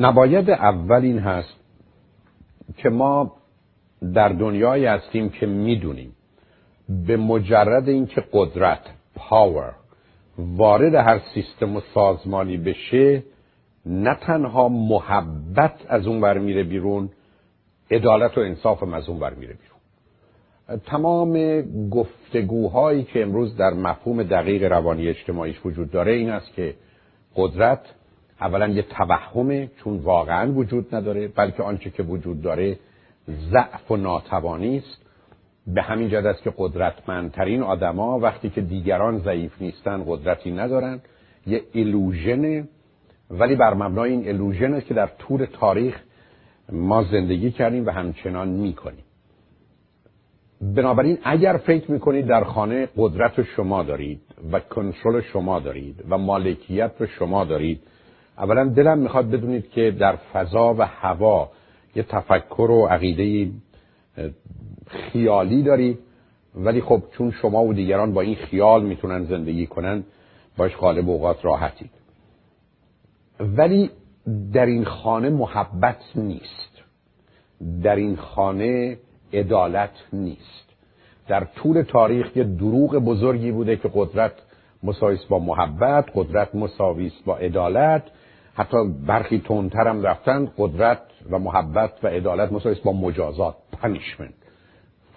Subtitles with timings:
[0.00, 1.56] نباید اول این هست
[2.76, 3.32] که ما
[4.14, 6.12] در دنیایی هستیم که می‌دونیم
[7.06, 8.80] به مجرد اینکه قدرت
[9.14, 9.74] پاور
[10.38, 13.22] وارد هر سیستم و سازمانی بشه
[13.86, 17.10] نه تنها محبت از اون بر میره بیرون
[17.90, 20.80] عدالت و انصاف هم از اون بر میره بیرون.
[20.86, 26.74] تمام گفتگوهایی که امروز در مفهوم دقیق روانی اجتماعیش وجود داره این است که
[27.36, 27.80] قدرت
[28.40, 32.78] اولا یه توهمه چون واقعا وجود نداره بلکه آنچه که وجود داره
[33.52, 35.02] ضعف و ناتوانی است.
[35.66, 41.00] به همین جد است که قدرتمندترین آدما وقتی که دیگران ضعیف نیستن قدرتی ندارن.
[41.46, 42.68] یه ایلوژنه
[43.30, 46.00] ولی بر مبنای این ایلوژن است که در طول تاریخ
[46.72, 49.04] ما زندگی کردیم و همچنان می‌کنیم.
[50.60, 54.20] بنابراین اگر فکر می‌کنید در خانه قدرت شما دارید
[54.52, 57.80] و کنترل شما دارید و مالکیت رو شما دارید
[58.38, 61.50] اولا دلم می‌خواد بدونید که در فضا و هوا
[61.94, 63.50] یه تفکر و عقیده
[64.86, 65.98] خیالی دارید
[66.54, 70.04] ولی خب چون شما و دیگران با این خیال می‌تونن زندگی کنن
[70.56, 71.90] باش غالب اوقات راحتید.
[73.40, 73.90] ولی
[74.52, 76.82] در این خانه محبت نیست.
[77.82, 78.98] در این خانه
[79.32, 80.66] عدالت نیست.
[81.28, 84.32] در طول تاریخ یه دروغ بزرگی بوده که قدرت
[84.82, 88.02] مساویس با محبت قدرت مساویس با عدالت
[88.56, 88.76] حتی
[89.06, 94.34] برخی تونتر هم رفتن قدرت و محبت و عدالت مساویس با مجازات پنیشمنت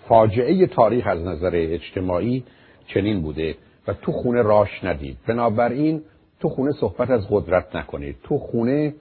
[0.07, 2.43] فاجعه تاریخ از نظر اجتماعی
[2.87, 3.55] چنین بوده
[3.87, 5.17] و تو خونه راش ندید.
[5.27, 6.01] بنابراین
[6.39, 8.15] تو خونه صحبت از قدرت نکنید.
[8.23, 8.93] تو خونه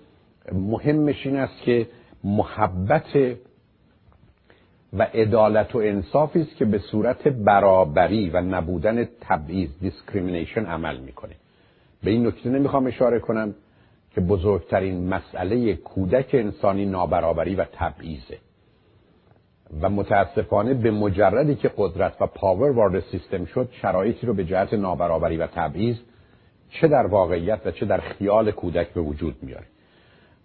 [0.52, 1.86] مهمش این است که
[2.24, 3.16] محبت
[4.92, 11.34] و عدالت و انصافی است که به صورت برابری و نبودن تبعیض discrimination عمل می‌کنه.
[12.04, 13.54] به این نکته نمی‌خوام اشاره کنم.
[14.18, 18.38] که بزرگترین مسئله کودک انسانی نابرابری و تبعیضه.
[19.82, 24.74] و متاسفانه به مجردی که قدرت و power وارد سیستم شد شرایطی رو به جهت
[24.74, 25.96] نابرابری و تبعیض
[26.70, 29.66] چه در واقعیت و چه در خیال کودک به وجود میاره.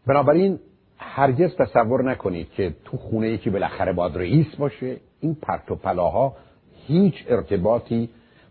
[0.07, 0.59] بنابراین
[0.97, 4.97] هرگز تصور نکنید که تو خونه یکی بالاخره باید رئیس باشه.
[5.19, 6.35] این پرت و پلاها
[6.87, 8.09] هیچ ارتباطی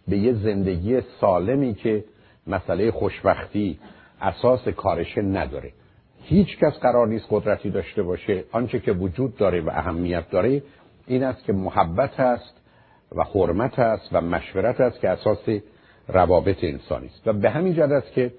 [0.08, 2.04] به یه زندگی سالمی که
[2.46, 3.78] مسئله خوشبختی
[4.22, 5.72] اساس کارشه نداره.
[6.22, 8.44] هیچ کس قرار نیست قدرتی داشته باشه.
[8.52, 10.62] آنچه که وجود داره و اهمیت داره
[11.06, 12.54] این است که محبت است
[13.16, 15.48] و حرمت است و مشورت است که اساس
[16.08, 17.28] روابط انسانی است.
[17.28, 18.32] و به همین جد است که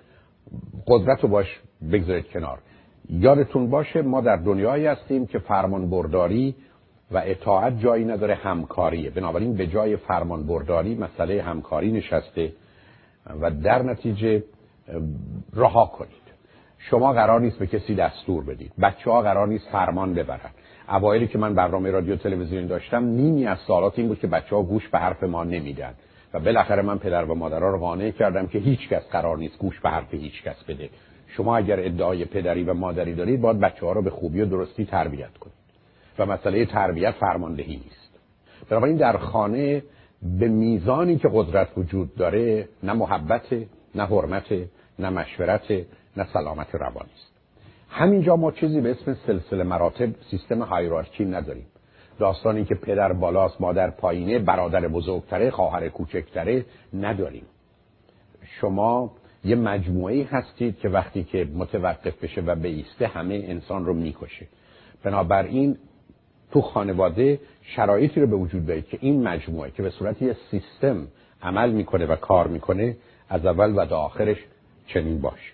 [0.88, 1.60] قدرت رو باش
[1.92, 2.60] بگذارید کنار.
[3.10, 6.56] یادتون باشه ما در دنیایی هستیم که فرمان برداری
[7.12, 9.10] و اطاعت جایی نداره همکاریه.
[9.10, 12.54] بنابراین به جای فرمان برداری مسئله همکاری نشسته
[13.42, 14.44] و در نتیجه
[15.54, 16.24] رها کنید.
[16.78, 18.72] شما قرار نیست به کسی دستور بدید.
[18.82, 20.52] بچه ها قرار نیست فرمان ببرن.
[20.90, 24.64] اوایلی که من برنامه رادیو تلویزیون داشتم نیمی از سالات این بود که بچه ها
[24.64, 25.94] گوش به حرف ما نمیدن.
[26.34, 29.80] و بالاخره من پدر و مادرها رو قانع کردم که هیچ کس قرار نیست گوش
[29.80, 30.90] به حرف هیچ کس بده.
[31.28, 34.86] شما اگر ادعای پدری و مادری دارید باید بچه ها رو به خوبی و درستی
[34.86, 35.56] تربیت کنید.
[36.20, 38.20] و مسئله تربیت فرماندهی نیست.
[38.70, 39.84] بنابراین در خانه
[40.40, 43.56] به میزانی که قدرت وجود داره نه محبت
[43.96, 44.54] نه حرمت
[45.00, 45.72] نه مشورت
[46.18, 47.34] نه سلامت روانی است.
[47.90, 51.66] همینجا ما چیزی به اسم سلسله مراتب سیستم هایرارکی نداریم.
[52.20, 57.46] داستانی که پدر بالاست مادر پایینه برادر بزرگتره خواهر کوچکتره نداریم.
[58.62, 59.12] شما
[59.44, 64.48] یه مجموعه هستید که وقتی که متوقف بشه و بیسته همه انسان رو می‌کشه.
[65.04, 65.78] بنابراین
[66.52, 71.08] تو خانواده شرایطی رو به وجود بیارید که این مجموعه که به صورت یه سیستم
[71.42, 72.98] عمل می‌کنه و کار می‌کنه
[73.30, 74.38] از اول و تا آخرش
[74.88, 75.54] چنین باشه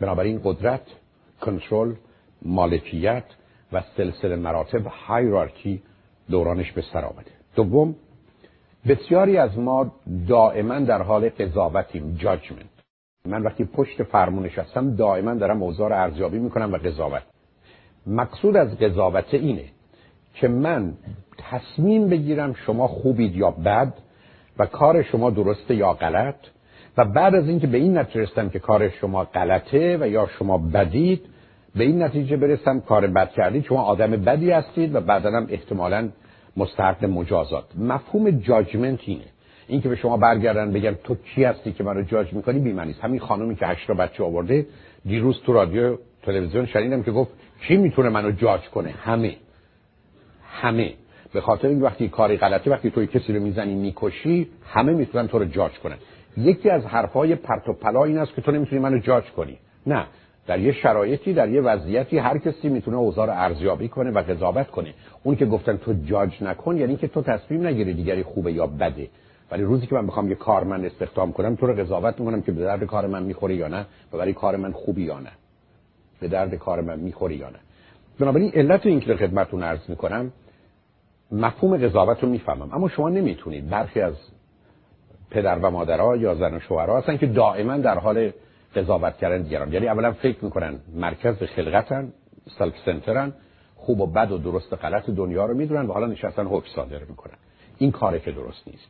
[0.00, 0.82] بنابراین قدرت
[1.40, 1.94] کنترل
[2.42, 3.24] مالکیت
[3.72, 5.82] و سلسله مراتب هایرارکی
[6.30, 7.30] دورانش به سر آمده.
[7.56, 7.94] دوم
[8.88, 9.92] بسیاری از ما
[10.28, 12.66] دائما در حال قضاوتیم جاجمنت
[13.24, 17.22] من وقتی پشت فرمونش هستم دائما دارم اوضاع رو ارزیابی می‌کنم و قضاوت.
[18.06, 19.64] مقصود از قضاوت اینه
[20.34, 20.94] که من
[21.38, 23.94] تصمیم بگیرم شما خوبید یا بد
[24.58, 26.36] و کار شما درسته یا غلط
[26.98, 30.58] و بعد از اینکه به این نتیجه رسیدم که کار شما غلطه و یا شما
[30.58, 31.20] بدید
[31.76, 36.08] به این نتیجه برسم کار بد کردید شما آدم بدی هستید و بعدا هم احتمالا
[36.56, 37.64] مستحق مجازات.
[37.78, 39.24] مفهوم جاجمنت اینه.
[39.68, 43.20] این که به شما برگردن بگن تو کی هستی که منو جاج می‌کنی بی همین
[43.20, 44.66] خانومی که هشت بچه آورده
[45.04, 47.30] دیروز تو رادیو تلویزیون شنیدم که گفت
[47.68, 49.36] کی می‌تونه منو جاج کنه؟ همه.
[50.50, 50.92] همه.
[51.32, 55.38] به خاطر این وقتی کاری غلطی وقتی توی کسی رو می‌زنی می‌کشی همه می‌تونن تو
[55.38, 55.96] رو جاج کنن.
[56.36, 59.58] یکی از حرفای پرت و پلا این است که تو نمی‌تونی منو جاج کنی.
[59.86, 60.06] نه
[60.46, 64.70] در یه شرایطی در یه وضعیتی هر کسی می‌تونه اوضاع رو ارزیابی کنه و قضاوت
[64.70, 64.94] کنه.
[65.22, 69.08] اون که گفتن تو جاج نکن یعنی که تو تصمیم نگیری دیگری خوبه یا بده.
[69.50, 72.60] ولی روزی که من بخوام یه کارمند استخدام کنم تو رو قضاوت می‌کنم که به
[72.60, 75.30] درد کار من می‌خوره یا نه و برای کار من خوبی یا نه.
[76.20, 77.58] به درد کار من می‌خوره یا نه.
[78.20, 80.32] بنابراین علت این که خدمتتون عرض می‌کنم
[81.32, 83.68] مفهوم قضاوت رو می‌فهمم اما شما نمی‌تونید.
[83.68, 84.14] برخی از
[85.30, 88.32] پدر و مادرها یا زن و شوهرها هستن که دائما در حال
[88.76, 89.72] قضاوت کردن دیگران.
[89.72, 92.12] یعنی اولا فکر می‌کنن مرکز خلقتن
[92.58, 93.32] سلف سنترن
[93.76, 96.98] خوب و بد و درست و غلط دنیا رو می‌دونن و حالا نشستن حکم صادر
[97.08, 97.34] می‌کنن.
[97.78, 98.86] این کاری که درست نیست.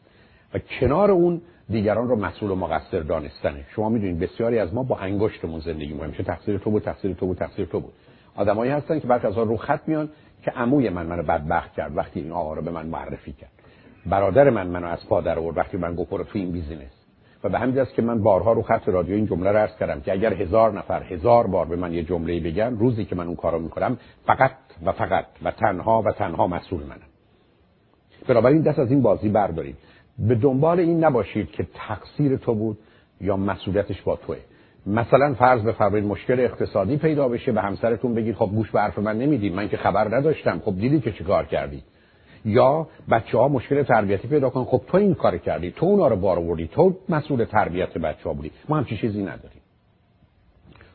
[0.54, 4.98] و کنار اون دیگران رو مسئول و مقصر دانستنه شما می‌دونید بسیاری از ما با
[4.98, 6.12] انگشتمون زندگی می‌کنیم.
[6.12, 7.92] چه تقصیر تو بود تقصیر تو بود تقصیر تو بود.
[8.36, 10.08] آدمایی هستن که بعد از رو خط میان
[10.42, 13.50] که عموی من منو بدبخت کرد وقتی این آقا رو به من معرفی کرد.
[14.06, 16.98] برادر من منو از پا در آورد وقتی من گفت تو این بیزینس.
[17.44, 20.12] و به همین که من بارها رو خط رادیو این جمله رو عرض کردم که
[20.12, 23.58] اگر هزار نفر هزار بار به من یه جمله بگن روزی که من اون کارو
[23.58, 24.50] می‌کنم فقط
[24.84, 27.08] و فقط و تنها و تنها مسئول منم
[28.28, 29.76] بنابراین دست از این بازی بردارید.
[30.18, 32.78] به دنبال این نباشید که تقصیر تو بود
[33.20, 34.36] یا مسئولیتش با توه.
[34.86, 39.18] مثلا فرض بفرمایید مشکل اقتصادی پیدا بشه به همسرتون بگید خب گوش به حرف من
[39.18, 39.54] نمی‌دید.
[39.54, 40.58] من که خبر نداشتم.
[40.64, 41.82] خب دیدی که چیکار کردی؟
[42.44, 45.70] یا بچه ها مشکل تربیتی پیدا کن خب تو این کار کردی.
[45.70, 46.66] تو اونا رو بار آوردی.
[46.66, 48.50] تو مسئول تربیت بچه ها بودی.
[48.68, 49.62] ما همچی چیزی نداریم.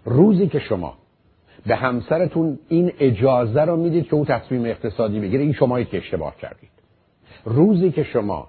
[0.06, 0.94] روزی که شما
[1.66, 6.36] به همسرتون این اجازه رو می‌دید که او تصمیم اقتصادی بگیره این شمایی که اشتباه
[6.38, 6.70] کردید.
[7.46, 8.48] روزی که شما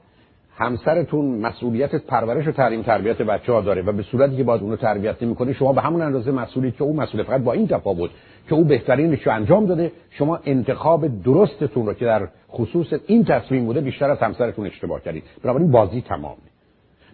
[0.57, 4.77] همسرتون مسئولیت پرورش و تعلیم تربیت بچه ها داره و به صورتی که باید اونو
[4.77, 8.11] تربیت نمی‌کنه شما به همون اندازه مسئولی که او مسئول فقط با این تفاوت
[8.49, 9.93] که او بهترینش رو انجام داده.
[10.11, 15.25] شما انتخاب درستتون رو که در خصوص این تصمیم بوده بیشتر از همسرتون اشتباه کردید.
[15.43, 16.37] بنابراین بازی تمامه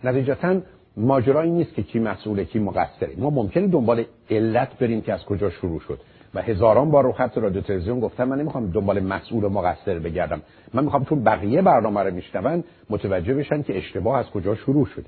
[0.05, 0.61] نتیجتا
[0.97, 3.11] ماجرایی نیست که کی مسئوله کی مقصره.
[3.19, 6.01] ما ممکنه دنبال علت بریم که از کجا شروع شد.
[6.35, 10.43] و هزاران بار رو خط رادیو تلویزیون گفتم من نمی‌خوام دنبال مسئول و مقصر بگردم.
[10.75, 15.07] من می‌خوام چون بقیه برنامه رو میشنون متوجه بشن که اشتباه از کجا شروع شده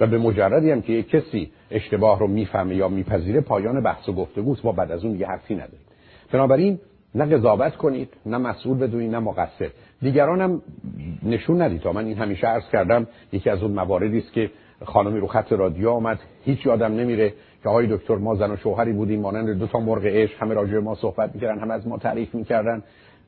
[0.00, 4.12] و به مجردی هم که یک کسی اشتباه رو می‌فهمه یا میپذیره پایان بحث و
[4.12, 5.86] گفتگوست ما بعد از اون یه حرفی نداریم.
[6.32, 6.78] بنابراین
[7.14, 9.70] نه قضاوت کنید نه مسئول بدونید نه مقصر.
[10.02, 10.62] دیگران هم
[11.22, 11.80] نشون ندید.
[11.80, 14.50] تا من این همیشه عرض کردم یکی از اون مواردی است که
[14.84, 17.32] خانمی رو خط رادیو آمد هیچ یادم نمیره
[17.62, 20.78] که آقای دکتر ما زن و شوهری بودیم مانند دو تا مرغ عشق همه راجع
[20.78, 22.82] ما صحبت می‌کردن همه از ما تعریف می‌کردن.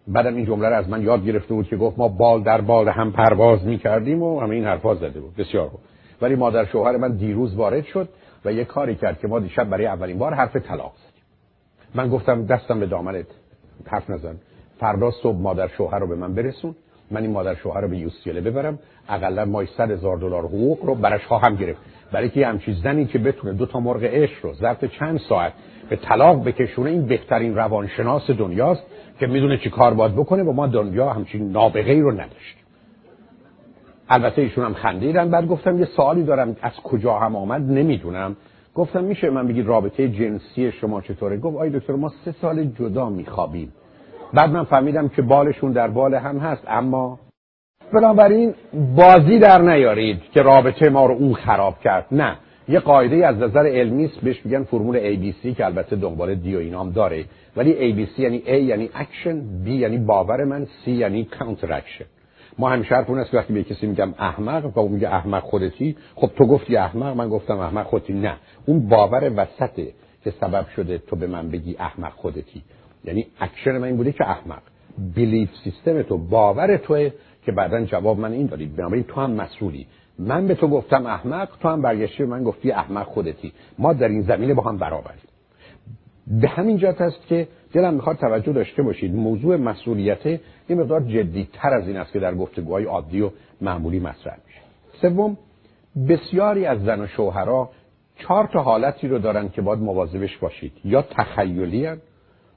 [0.09, 2.89] بعدم این جمله رو از من یاد گرفته بود که گفت ما بال در بال
[2.89, 5.37] هم پرواز می‌کردیم و همه این حرفا زده بود.
[5.37, 5.81] بسیار بود
[6.23, 8.09] ولی مادر شوهر من دیروز وارد شد
[8.45, 11.23] و یه کاری کرد که ما دیشب برای اولین بار حرف طلاق زدیم.
[11.95, 13.27] من گفتم دستم به دامنت.
[13.87, 14.37] حرف نزن.
[14.81, 16.75] فردا صبح مادر شوهر رو به من برسون.
[17.11, 18.79] من این مادر شوهر رو به یوسیله ببرم.
[19.09, 21.81] اقلا مای 100 هزار دلار حقوق رو برش خواهم گرفت.
[22.13, 25.53] برای که همچین زنی که بتونه دو تا مرغ عشق رو ظرف چند ساعت
[25.89, 28.83] به طلاق بکشونه این بهترین روانشناس دنیاست
[29.21, 32.57] که می‌دونه چی کار باید بکنه و ما دنیا همچین نابغه رو نداشت
[34.09, 35.31] البته ایشون هم خندیدن.
[35.31, 38.37] بعد گفتم یه سوالی دارم از کجا هم آمد نمی‌دونم.
[38.75, 43.11] گفتم میشه من بگید رابطه جنسی شما چطوره؟ گفت آقای دکتر ما سه سال جدا
[43.11, 43.73] میخوابیم.
[44.35, 47.19] بعد من فهمیدم که بالشون در بال هم هست اما
[47.93, 48.55] بنابراین
[48.97, 52.07] بازی در نیارید که رابطه ما رو اون خراب کرد.
[52.13, 52.37] نه
[52.69, 56.59] یه قاعده از نظر علمی است بهش میگن فرمول ABC که البته دنبال D و
[56.59, 57.25] اینام داره.
[57.57, 62.05] ولی ABC یعنی A یعنی action B یعنی باور من C یعنی counteraction
[62.59, 65.97] ما همیشه حرف اون است وقتی به کسی میگم احمق و اون میگه احمق خودتی
[66.15, 68.13] خب تو گفتی احمق من گفتم احمق خودتی.
[68.13, 68.37] نه.
[68.67, 69.93] اون باور وسطه
[70.25, 72.63] که سبب شده تو به من بگی احمق خودتی.
[73.05, 74.63] یعنی اکشن من این بوده که احمق.
[75.15, 77.11] belief system تو باور توه
[77.47, 78.67] که بعدا جواب من این دادی.
[78.67, 79.87] بنابراین تو هم مسئولی.
[80.19, 83.53] من به تو گفتم احمق تو هم برگشتی من گفتی احمق خودتی.
[83.79, 85.21] ما در این زمینه با هم برابریم.
[86.31, 89.15] به همین جهت است که دلم می‌خواد توجه داشته باشید.
[89.15, 91.05] موضوع مسئولیت یه مقدار
[91.53, 93.31] تر از این است که در گفتگوهای عادی و
[93.61, 94.61] معمولی مطرح میشه.
[95.01, 95.37] سوم
[96.09, 97.71] بسیاری از زن و شوهرها
[98.17, 100.73] چهار تا حالتی رو دارن که باید مواظبش باشید.
[100.85, 101.89] یا تخیلی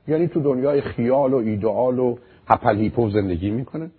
[0.08, 3.92] یعنی تو دنیای خیال و ایدئال و هپل زندگی می‌کنن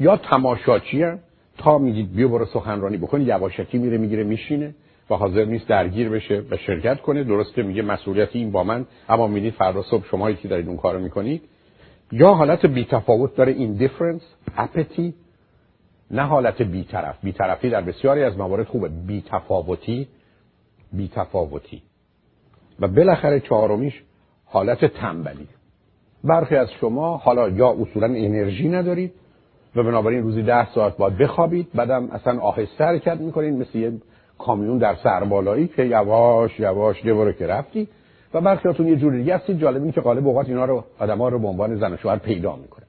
[0.00, 1.06] یا تماشاچی
[1.58, 4.74] تا میگید بیا برو سخنرانی بکن یواشکی میره می‌گیره میشینه.
[5.10, 7.24] و حاضر نیست درگیر بشه و شرکت کنه.
[7.24, 8.86] درست که میگه مسئولیت این با من.
[9.08, 11.42] اما می‌دید فردا صبح شما که دارید اون کارو می‌کنید.
[12.12, 14.22] یا حالت بی تفاوت داره indifference
[14.56, 15.14] apathy.
[16.10, 17.16] نه حالت بیطرف.
[17.22, 18.88] بیطرفی در بسیاری از موارد خوبه.
[18.88, 20.08] بیتفاوتی.
[20.92, 21.82] بیتفاوتی.
[22.80, 24.02] و بالاخره چهارمیش
[24.44, 25.48] حالت تنبلی.
[26.24, 29.12] برخی از شما حالا یا اصولا انرژی ندارید
[29.76, 31.68] و بنابراین روزی ده ساعت باید بخوابید.
[31.74, 33.54] بعدم اصلا آهسته حرکت می‌کنید.
[33.54, 33.92] مثل یه
[34.40, 37.88] کامیون در سربالایی که یواش یواش دوره که رفتی
[38.34, 41.38] و برخیاتون یه جوری دیگه هستید جالب این که غالب اوقات اینا رو آدم‌ها رو
[41.38, 42.84] به عنوان زن و شوهر پیدا می‌کنه.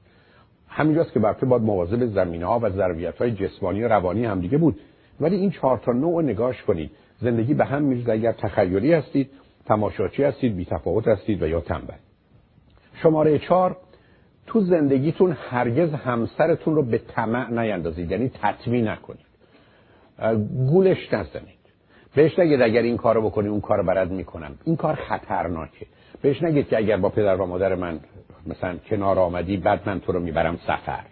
[0.68, 4.58] همینجاست که برخی باید مواظب زمینه ها و ضروریت های جسمانی و روانی هم دیگه
[4.58, 4.80] بود.
[5.20, 6.90] ولی این چهار تا نوع نگاش کنید.
[7.20, 9.30] زندگی به هم میرزه اگر تخیلی هستید
[9.66, 11.94] تماشاچی هستید بی تفاوت هستید و یا تنبل.
[13.02, 13.76] شماره چهار
[14.46, 18.10] تو زندگیتون هرگز همسرتون رو به طمع نیندازید.
[18.10, 19.31] یعنی تطمیع نکنید
[20.70, 21.62] گولش نزنید.
[22.14, 24.58] بهش نگید اگر این کارو بکنی اون کارو برد می‌کنم.
[24.64, 25.86] این کار خطرناکه.
[26.22, 28.00] بهش نگید که اگر با پدر و مادر من
[28.46, 31.04] مثلا کنار آمدی بعد من تو رو می‌برم سفر.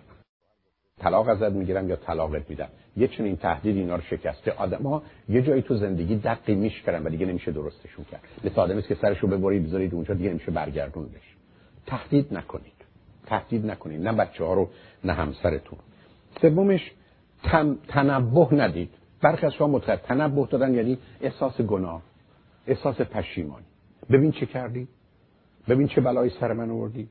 [0.99, 4.53] طلاق ازت می‌گیرم یا طلاقت میدم؟ یه چنین تهدید اینا رو شکسته.
[4.53, 8.21] آدما یه جایی تو زندگی دقی میشکرن و دیگه نمیشه درستشون کرد.
[8.45, 11.37] مثل آدمی که سرشو ببرید بذارید اونجا دیگه نمیشه برگردونش
[11.87, 12.73] تهدید نکنید.
[13.27, 14.09] تهدید نکنید.
[14.09, 14.71] نه بچه ها رو
[15.05, 15.79] نه همسرتون.
[16.41, 16.93] سومش.
[17.89, 18.95] تنبه ندید.
[19.23, 22.03] برخی از شما متخیل تنبه دادن یعنی احساس گناه
[22.67, 23.65] احساس پشیمانی.
[24.11, 24.89] ببین چه کردی؟
[25.69, 27.09] ببین چه بلایی سر من آوردی؟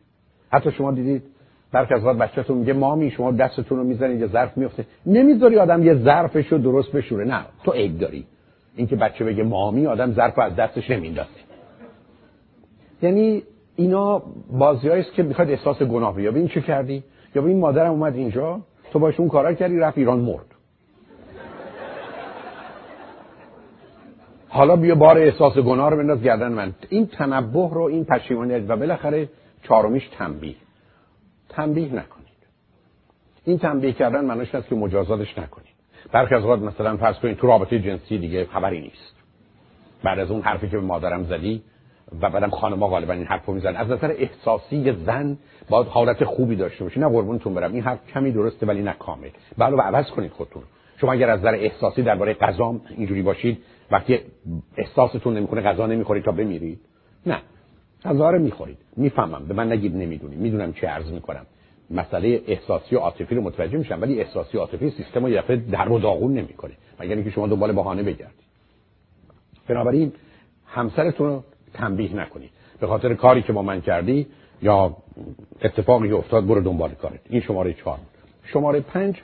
[0.51, 1.23] حتی شما دیدید
[1.71, 5.83] برخی از وقت بچه‌تون میگه مامی شما دستتون رو می‌زنید یه ظرف میفته نمی‌ذاری آدم
[5.83, 7.45] یه ظرفش رو درست بشوره نه.
[7.63, 8.25] تو عیب داری.
[8.75, 11.29] اینکه بچه بگه مامی آدم ظرف از دستش نمیندازه
[13.01, 13.43] یعنی
[13.75, 17.03] اینا بازیایی است که می‌خواد احساس گناه بیا این چه کردی؟
[17.35, 18.61] یا این مادرم اومد اینجا
[18.91, 20.45] تو باش اون کارا کردی رفت ایران مرد.
[24.49, 26.73] حالا بیا بار احساس گناه رو بنداز گردن من.
[26.89, 29.29] این تنبه رو این پشیمانی و بالاخره
[29.63, 30.55] چهارمیش تنبیه.
[31.49, 32.29] تنبیه نکنید.
[33.45, 35.69] این تنبیه کردن معنیش است که مجازاتش نکنید.
[36.11, 39.15] برخی از وقت مثلا فرض کنید تو رابطه جنسی دیگه خبری نیست.
[40.03, 41.61] بعد از اون حرفی که به مادرم زدی
[42.21, 43.75] و بعدم خانم‌ها غالبا این حرفو می‌زنن.
[43.75, 45.37] از نظر احساسی زن
[45.69, 47.73] باید حالت خوبی داشته باشی نه قربونتون برم.
[47.73, 49.29] این حرف کمی درسته ولی نه کامل.
[49.57, 50.63] بله عوض کنید خودتون.
[51.01, 54.19] شما اگر از نظر احساسی درباره غذا اینجوری باشید وقتی
[54.77, 56.79] احساستون نمی‌کنه غذا نمی‌خورید تا بمیرید.
[57.25, 57.41] نه.
[58.05, 58.77] غذا رو می‌خورید.
[58.97, 59.45] می‌فهمم.
[59.47, 60.35] به من نگید نمی‌دونی.
[60.35, 61.45] می‌دونم چه عرض می‌کنم.
[61.91, 65.91] مسئله احساسی و عاطفی رو متوجه میشم ولی احساسی و عاطفی سیستم رو یه در
[65.91, 66.71] و داغون نمی‌کنه.
[66.99, 68.49] مگر اینکه شما دنبال بهانه بگردید.
[69.67, 70.13] بنابراین
[70.65, 71.43] همسرتون رو
[71.73, 72.49] تنبیه نکنید.
[72.79, 74.27] به خاطر کاری که با من کردی
[74.61, 74.97] یا
[75.61, 77.19] اتفاقی افتاد برو دنبال کارت.
[77.29, 77.97] این شماره چهار.
[78.43, 79.21] شماره پنج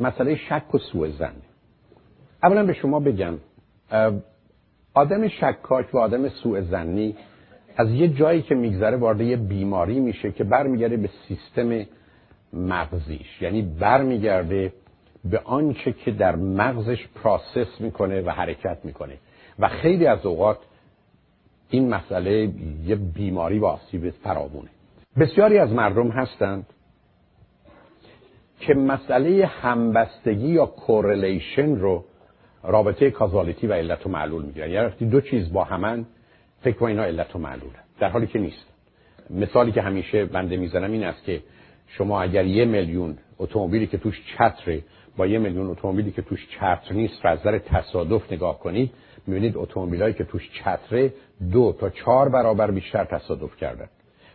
[0.00, 1.32] مسئله شک و سوء زن
[2.42, 3.34] اولا به شما بگم
[4.94, 7.16] آدم شکاک و آدم سوء زنی
[7.76, 11.86] از یه جایی که میگذره وارد یه بیماری میشه که برمیگرده به سیستم
[12.52, 13.42] مغزیش.
[13.42, 14.72] یعنی برمیگرده
[15.24, 19.18] به آنچه که در مغزش process می‌کنه و حرکت می‌کنه.
[19.58, 20.58] و خیلی از اوقات
[21.70, 22.52] این مسئله
[22.86, 24.68] یه بیماری و آسیب فراوونه.
[25.18, 26.66] بسیاری از مردم هستند
[28.60, 32.04] که مسئله همبستگی یا correlation رو
[32.62, 34.70] رابطه causality و علت و معلول می‌گیرن.
[34.70, 36.06] یعنی وقتی دو چیز با همن
[36.60, 37.78] فکر کنید اینا علت و معلوله.
[38.00, 38.66] در حالی که نیست.
[39.30, 41.42] مثالی که همیشه بنده می‌زنم این است که
[41.86, 44.82] شما اگر یه میلیون اتومبیلی که توش چتره
[45.16, 48.90] با یه میلیون اتومبیلی که توش چتر نیست از نظر تصادف نگاه کنید
[49.26, 51.12] می‌بینید اتومبیلایی که توش چتره
[51.52, 53.88] دو تا چهار برابر بیشتر تصادف کردن.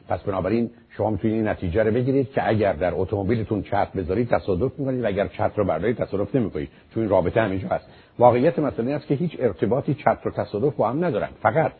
[0.07, 4.79] پس بنابراین شما می‌تونید این نتیجه رو بگیرید که اگر در اتومبیلتون چتر بذارید تصادف
[4.79, 6.69] می‌کنید و اگر چتر رو بردارید تصادف نمی‌کنید.
[6.93, 7.85] چون این رابطه همینجا هست.
[8.19, 11.29] واقعیت مسئله است که هیچ ارتباطی چتر و تصادف با هم ندارن.
[11.41, 11.71] فقط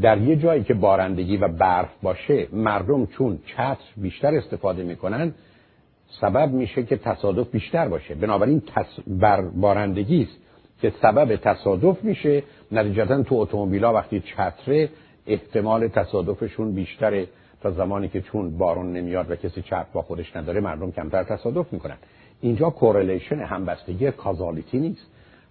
[0.00, 5.34] در یه جایی که بارندگی و برف باشه مردم چون چتر بیشتر استفاده می‌کنن
[6.20, 8.14] سبب میشه که تصادف بیشتر باشه.
[8.14, 9.00] بنابراین تص...
[9.06, 10.36] بر بارندگی است
[10.80, 12.42] که سبب تصادف میشه.
[12.72, 14.88] نتیجتا تو اتومبیلا وقتی چتره
[15.26, 17.26] احتمال تصادفشون بیشتره.
[17.60, 21.72] تا زمانی که چون بارون نمیاد و کسی چتر با خودش نداره مردم کمتر تصادف
[21.72, 21.96] می‌کنن.
[22.40, 25.06] اینجا کورلیشن همبستگی کازالیتی نیست.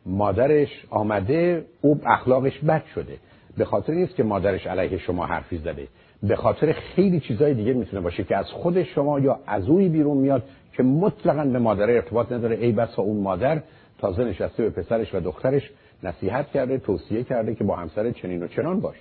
[0.06, 3.18] مادرش آمده او اخلاقش بد شده.
[3.58, 5.88] به خاطر نیست که مادرش علیه شما حرفی زده.
[6.24, 10.18] به خاطر خیلی چیزای دیگه می‌تونه باشه که از خود شما یا از اوی بیرون
[10.18, 10.44] میاد
[10.74, 12.56] که مطلقا به مادر ارتباط نداره.
[12.56, 13.62] ای بسا اون مادر
[13.98, 15.72] تازه نشسته به پسرش و دخترش
[16.04, 18.96] نصیحت کرده توصیه کرده که با همسر چنین و چنان باش.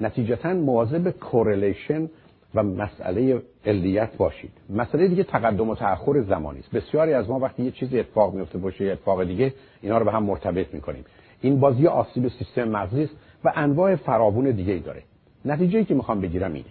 [0.00, 2.08] نتیجتا مواظب کورلیشن
[2.54, 4.50] و مسئله علیت باشید.
[4.70, 6.70] مسئله دیگه تقدم و تأخر زمانی است.
[6.70, 10.12] بسیاری از ما وقتی یه چیزی اتفاق میفته باشه یه اتفاق دیگه اینا رو به
[10.12, 11.04] هم مرتبط می‌کنیم.
[11.40, 15.02] این بازی آسیب سیستم مغزی است و انواع فراوون دیگه ای داره.
[15.44, 16.66] نتیجه که می‌خوام بگیرم اینه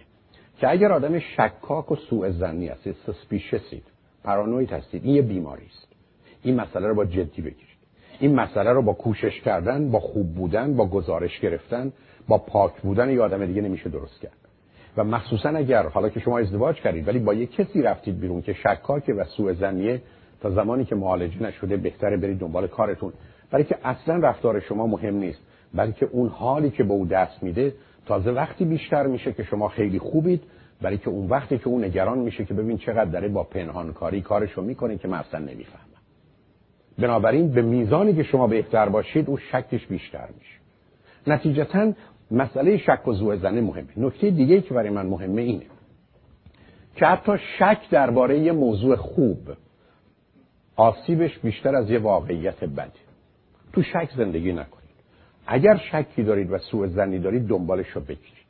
[0.57, 3.83] که اگر آدم شکاک و سوء زنی هستید سسپیشسید
[4.23, 5.87] پارانوید هستید این یه بیماری است.
[6.43, 7.75] این مسئله رو با جدی بگیرید.
[8.19, 11.93] این مسئله رو با کوشش کردن با خوب بودن با گزارش گرفتن
[12.27, 14.37] با پاک بودن یه آدم دیگه نمیشه درست کرد.
[14.97, 18.53] و مخصوصا اگر حالا که شما ازدواج کردید ولی با یه کسی رفتید بیرون که
[18.53, 20.01] شکاکه و سوء زنیه
[20.41, 23.13] تا زمانی که معالجه نشده بهتره برید دنبال کارتون.
[23.51, 25.39] برای که اصلا رفتار شما مهم نیست
[25.73, 27.73] بلکه اون حالی که به او دست میده
[28.05, 30.43] تازه وقتی بیشتر میشه که شما خیلی خوبید
[30.81, 34.61] برای که اون وقتی که اون نگران میشه که ببین چقدر داره با پنهانکاری کارشو
[34.61, 35.85] می‌کنه که من اصلا نمی‌فهمم.
[36.99, 40.55] بنابراین به میزانی که شما بهتر باشید اون شکش بیشتر میشه.
[41.27, 41.93] نتیجتا
[42.31, 43.87] مسئله شک و زوه زنه مهمه.
[43.97, 45.65] نکته دیگه که برای من مهمه اینه
[46.95, 49.49] که حتی شک درباره یه موضوع خوب
[50.75, 52.91] آسیبش بیشتر از یه واقعیت بده
[53.73, 54.85] تو شک زندگی نکنید.
[55.47, 58.45] اگر شکی دارید و سوء زنی دارید دنبالش رو بگیرید.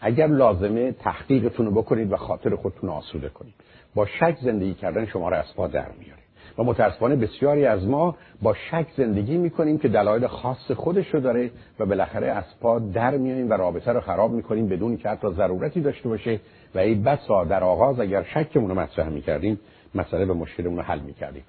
[0.00, 3.54] اگر لازمه تحقیقتون رو بکنید و خاطر خودتون آسوده کنید.
[3.94, 6.25] با شک زندگی کردن شما رو از پا در میاره.
[6.58, 11.50] و متاسفانه بسیاری از ما با شک زندگی می‌کنیم که دلایل خاص خودش رو داره
[11.78, 15.80] و بالاخره از پا در میاییم و رابطه رو خراب می‌کنیم بدون که حتی ضرورتی
[15.80, 16.40] داشته باشه.
[16.74, 19.60] و ای بسا در آغاز اگر شکمون رو مطرح می‌کردیم
[19.94, 21.44] مسئله به مشکلمون رو حل می‌کردیم.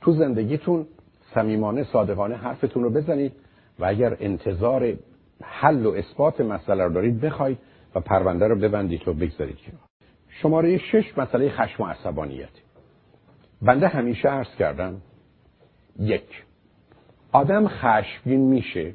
[0.00, 0.86] تو زندگیتون
[1.34, 3.32] صمیمانه صادقانه حرفتون رو بزنید
[3.78, 4.92] و اگر انتظار
[5.42, 7.58] حل و اثبات مسئله رو دارید بخواید
[7.94, 9.58] و پرونده رو ببندید و بگذارید
[10.28, 12.69] شماره شش مسئله خشم و عصبانیت.
[13.62, 15.02] بنده همیشه عرض کردم
[15.98, 16.44] یک
[17.32, 18.94] آدم خشمگین میشه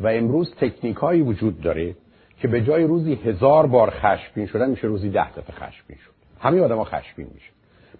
[0.00, 1.94] و امروز تکنیک هایی وجود داره
[2.40, 6.12] که به جای روزی هزار بار خشمگین شدن میشه روزی ده دفعه خشمگین شد.
[6.40, 7.50] همه آدم ها خشمگین میشه.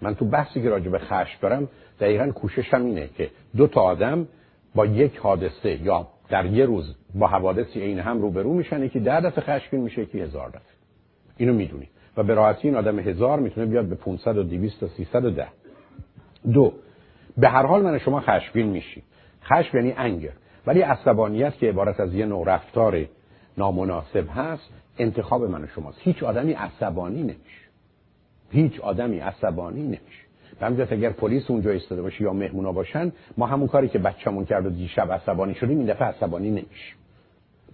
[0.02, 1.68] من تو بحثی که راجع به خشم دارم
[2.00, 4.28] دقیقا کوششم اینه که دو تا آدم
[4.75, 9.21] با یک حادثه یا در یه روز با حوادثی عین هم روبرو میشن که ده
[9.21, 10.61] دفعه خشمگین میشه که هزار دفعه.
[11.37, 11.88] اینو می‌دونی.
[12.16, 15.47] و به راحتی این آدم هزار می‌تونه بیاد به 500 و 200 و 310
[16.52, 16.72] دو.
[17.37, 19.02] به هر حال من شما خشمگین میشی
[19.44, 20.32] خشم یعنی انگر
[20.66, 23.06] ولی عصبانیت که عبارت از یه نوع رفتار
[23.58, 24.68] نامناسب هست.
[24.99, 25.99] انتخاب من شماست.
[26.00, 27.68] هیچ آدمی عصبانی نمیشه.
[28.50, 30.22] هیچ آدمی عصبانی نمیشه.
[30.61, 34.66] به اگر پلیس اونجا ایستاده باشه یا مهمونا باشن ما همون کاری که بچه‌مون کرد
[34.66, 36.94] و دیشب عصبانی شدیم این دفعه عصبانی نمیشه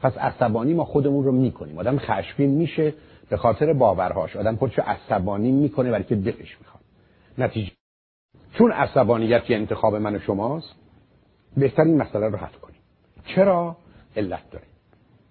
[0.00, 1.78] پس عصبانی ما خودمون رو می‌کنیم.
[1.78, 2.94] آدم خشمگین میشه
[3.30, 4.36] به خاطر باورهاش.
[4.36, 6.82] آدم خودشو عصبانی می‌کنه ولی که دلش می‌خواد.
[7.38, 7.72] نتیجه
[8.58, 10.74] چون عصبانیت یه انتخاب من و شماست
[11.56, 12.80] بهترین مسئله رو حل کنیم.
[13.26, 13.76] چرا؟
[14.16, 14.64] علت داره.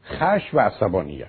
[0.03, 1.27] خشم و عصبانیت.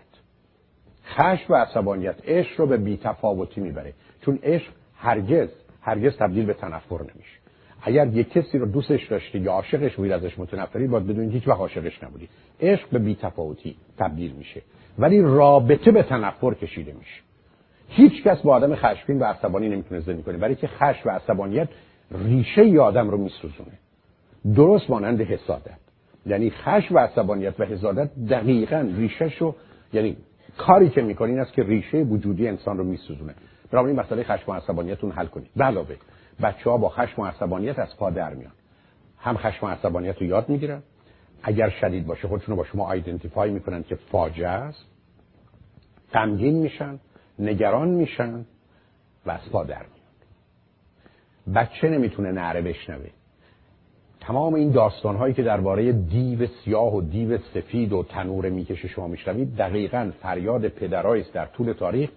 [1.06, 3.92] خشم و عصبانیت عشق رو به بیتفاوتی می‌بره.
[4.20, 5.48] چون عشق هرگز
[5.80, 7.38] هرگز تبدیل به تنفر نمیشه.
[7.82, 11.58] اگر یک کسی رو دوستش داشتی یا عاشقش بودی ازش متنفری باید بدونید هیچ وقت
[11.58, 12.28] عاشقش نبودی.
[12.60, 14.62] عشق به بیتفاوتی تبدیل میشه.
[14.98, 17.20] ولی رابطه به تنفر کشیده میشه.
[17.88, 20.38] هیچ کس با آدم خشمگین و عصبانی نمی‌تونه زندگی کنه.
[20.38, 21.68] برای که خشم و عصبانیت
[22.10, 23.72] ریشه ی آدم رو میسوزونه.
[24.54, 25.78] درست مانند حسادت.
[26.26, 29.54] یعنی خشم و عصبانیت و حسادت دقیقا ریشهشو
[29.92, 30.16] یعنی
[30.58, 33.34] کاری که می‌کنه این است که ریشه وجودی انسان رو میسوزونه.
[33.70, 35.50] برای مسئله خشم و عصبانیتتون حل کنید.
[35.60, 35.96] علاوه
[36.42, 38.52] بچه ها با خشم و عصبانیت از پا در میان.
[39.18, 40.82] هم خشم و عصبانیت رو یاد می‌گیرن.
[41.42, 44.84] اگر شدید باشه خودشون رو با شما آیدنتیفای می‌کنن که فاجعه است.
[46.12, 46.98] غمگین میشن
[47.38, 48.46] نگران میشن
[49.26, 49.97] و از پا در میان.
[51.54, 53.06] بچه نمی‌تونه نعره بشنوه.
[54.20, 59.08] تمام این داستان هایی که درباره دیو سیاه و دیو سفید و تنور می‌کشه شما
[59.08, 62.10] میشنوید دقیقا فریاد پدرایی است در طول تاریخ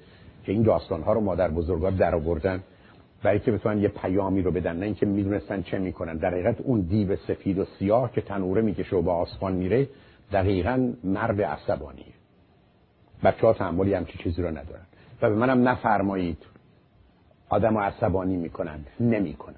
[0.46, 2.64] که این داستان ها رو مادر بزرگان در آوردن
[3.24, 6.18] برای که بتونن یه پیامی رو بدن نه اینکه می‌دونستن چه می‌کنن.
[6.18, 9.88] در حقیقت اون دیو سفید و سیاه که تنوره می‌کشه و با آسمان میره
[10.32, 12.14] دقیقا مرد عصبانیه.
[13.24, 14.86] بچه ها همچی چیزی رو ندارن.
[15.22, 16.38] و به منم نفرمایید
[17.52, 18.88] آدم عصبانی می‌کنند.
[19.00, 19.56] نمی‌کنند.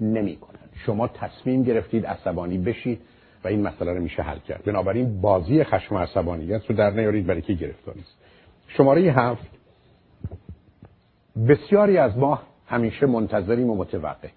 [0.00, 0.70] نمی‌کنند.
[0.86, 3.00] شما تصمیم گرفتید عصبانی بشید
[3.44, 4.64] و این مسئله رو میشه حل کرد.
[4.64, 8.16] بنابراین بازی خشم و عصبانیت رو در نیارید برای که گرفتاری است
[8.68, 9.50] شماره هفت.
[11.48, 14.28] بسیاری از ما همیشه منتظریم و متوقع.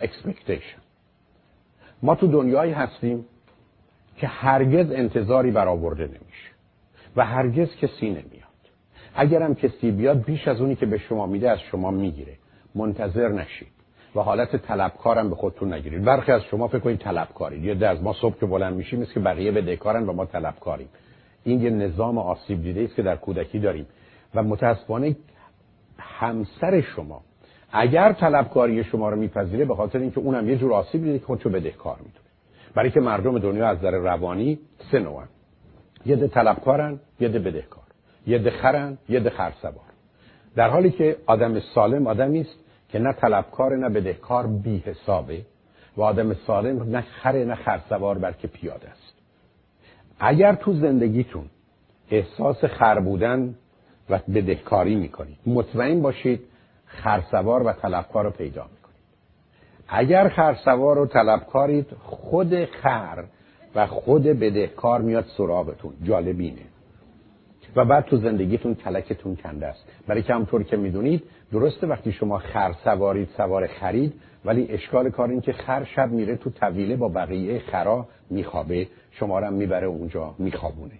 [0.00, 0.80] Expectation.
[2.02, 3.24] ما تو دنیایی هستیم
[4.16, 6.52] که هرگز انتظاری برآورده نمیشه
[7.16, 8.41] و هرگز کسی نمیاد.
[9.14, 12.32] اگرم کسی بیاد بیش از اونی که به شما میده از شما می‌گیره.
[12.74, 13.68] منتظر نشید
[14.14, 16.04] و حالت طلبکارم به خودتون نگیرید.
[16.04, 17.64] برخی از شما فکر کنید طلبکارید.
[17.64, 20.88] یه از ما صبح که بلند میشیم است که بقیه بدهکارن و ما طلبکاریم.
[21.44, 23.86] این یه نظام آسیب دیده است که در کودکی داریم.
[24.34, 25.16] و متاسفانه
[25.98, 27.20] همسر شما
[27.72, 31.50] اگر طلبکاری شما رو میپذیره به خاطر اینکه اونم یه جور آسیب دیده که خودشو
[31.50, 32.24] بدهکار می‌دونه.
[32.74, 34.58] برای که مردم دنیا از نظر روانی
[34.92, 35.28] سه نوعن
[36.06, 37.81] یه ده طلبکارن یه ده بدهکار
[38.26, 39.92] یه ده خرن یه ده خرسوار
[40.54, 42.54] در حالی که آدم سالم آدمی است
[42.88, 45.42] که نه طلبکار نه بدهکار بی حسابه
[45.96, 49.14] و آدم سالم نه خره نه خرسوار بلکه پیاده است.
[50.20, 51.44] اگر تو زندگیتون
[52.10, 53.54] احساس خر بودن
[54.10, 56.40] و بدهکاری می‌کنید مطمئن باشید
[56.86, 59.02] خرسوار و طلبکار رو پیدا می‌کنید.
[59.88, 63.24] اگر خرسوار و طلبکارید خود خر
[63.74, 65.92] و خود بدهکار میاد سراغتون.
[66.02, 66.71] جالبینه.
[67.76, 69.84] و بعد تو زندگیتون کلکتون کنده است.
[70.06, 75.28] برای که همطور که می‌دونید درسته وقتی شما خر سوارید سوار خرید ولی اشکال کار
[75.28, 78.86] این که خر شب میره تو طویله با بقیه خرا میخوابه.
[79.10, 80.94] شما رو می‌بره اونجا میخوابونه.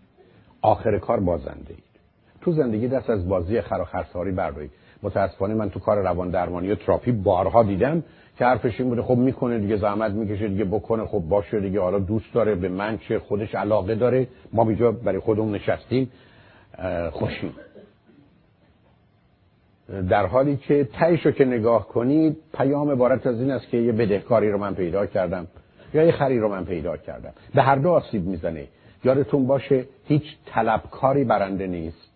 [0.62, 1.92] آخر کار بازنده اید.
[2.40, 4.70] تو زندگی دست از بازی خر و خرساری بردارید.
[5.02, 8.02] متاسفانه من تو کار روان درمانی و تراپی بارها دیدم
[8.38, 11.98] که حرفش این بوده خب می‌کنه دیگه زحمت می‌کشه دیگه بکنه خب باشه دیگه حالا
[11.98, 14.28] دوست داره به من چه خودش علاقه داره.
[14.52, 16.10] ما اینجا برای خودمون نشستیم.
[17.10, 17.54] خوشیم
[20.08, 24.50] در حالی که تهش که نگاه کنید پیام عبارت از این است که یه بدهکاری
[24.50, 25.46] رو من پیدا کردم
[25.94, 27.32] یا یه خری رو من پیدا کردم.
[27.54, 28.68] به هر دو آسیب می‌زنه.
[29.04, 32.10] یادتون باشه هیچ طلبکاری برنده نیست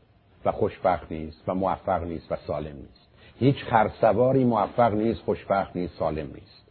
[0.45, 3.09] و خوشبخت نیست و موفق نیست و سالم نیست.
[3.39, 6.67] هیچ خرسواری موفق نیست خوشبخت نیست سالم نیست.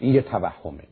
[0.00, 0.84] این یه توهمه.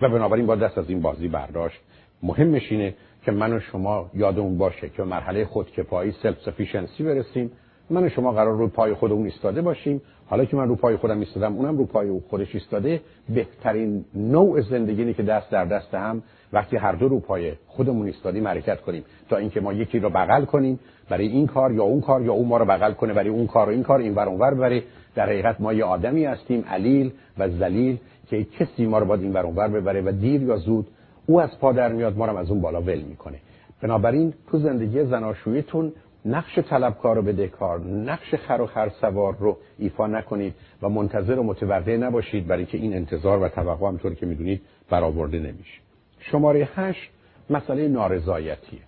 [0.00, 1.80] و بنابراین با دست از این بازی برداشت.
[2.22, 7.50] مهمش اینه که من و شما یادمون باشه که مرحله خودکفایی سلف سفیشنسی برسیم
[7.90, 10.00] من و شما قرار رو پای خودمون ایستاده باشیم.
[10.26, 13.00] حالا که من رو پای خودم ایستادم اونم رو پای خودش ایستاده.
[13.28, 18.48] بهترین نوع زندگی که دست در دست هم وقتی هر دو رو پای خودمون ایستادیم
[18.48, 19.04] حرکت کنیم.
[19.28, 22.48] تا اینکه ما یکی رو بغل کنیم برای این کار یا اون کار یا اون
[22.48, 24.82] ما رو بغل کنه برای اون کار و این کار این ور اونور ببره
[25.14, 29.32] در حقیقت ما یه آدمی هستیم علیل و ذلیل که کسی ما رو باید این
[29.32, 30.86] ور اونور ببره و دیر یا زود
[31.26, 33.38] او از پا در میاد ما رو از اون بالا ول می‌کنه.
[33.82, 35.92] بنابراین تو زندگی زناشوییتون
[36.24, 41.42] نقش طلبکار و بدهکار نقش خر و خر سوار رو ایفا نکنید و منتظر و
[41.42, 45.80] متوقع نباشید برای که این انتظار و توقع همطور که می‌دونید برآورده نمیشه.
[46.20, 47.10] شماره هشت
[47.50, 48.80] مسئله نارضایتیه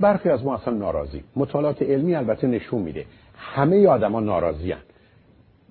[0.00, 1.24] برخی از ما اصلا ناراضی.
[1.36, 3.04] مطالعات علمی البته نشون میده.
[3.36, 4.80] همه آدما ناراضی هن.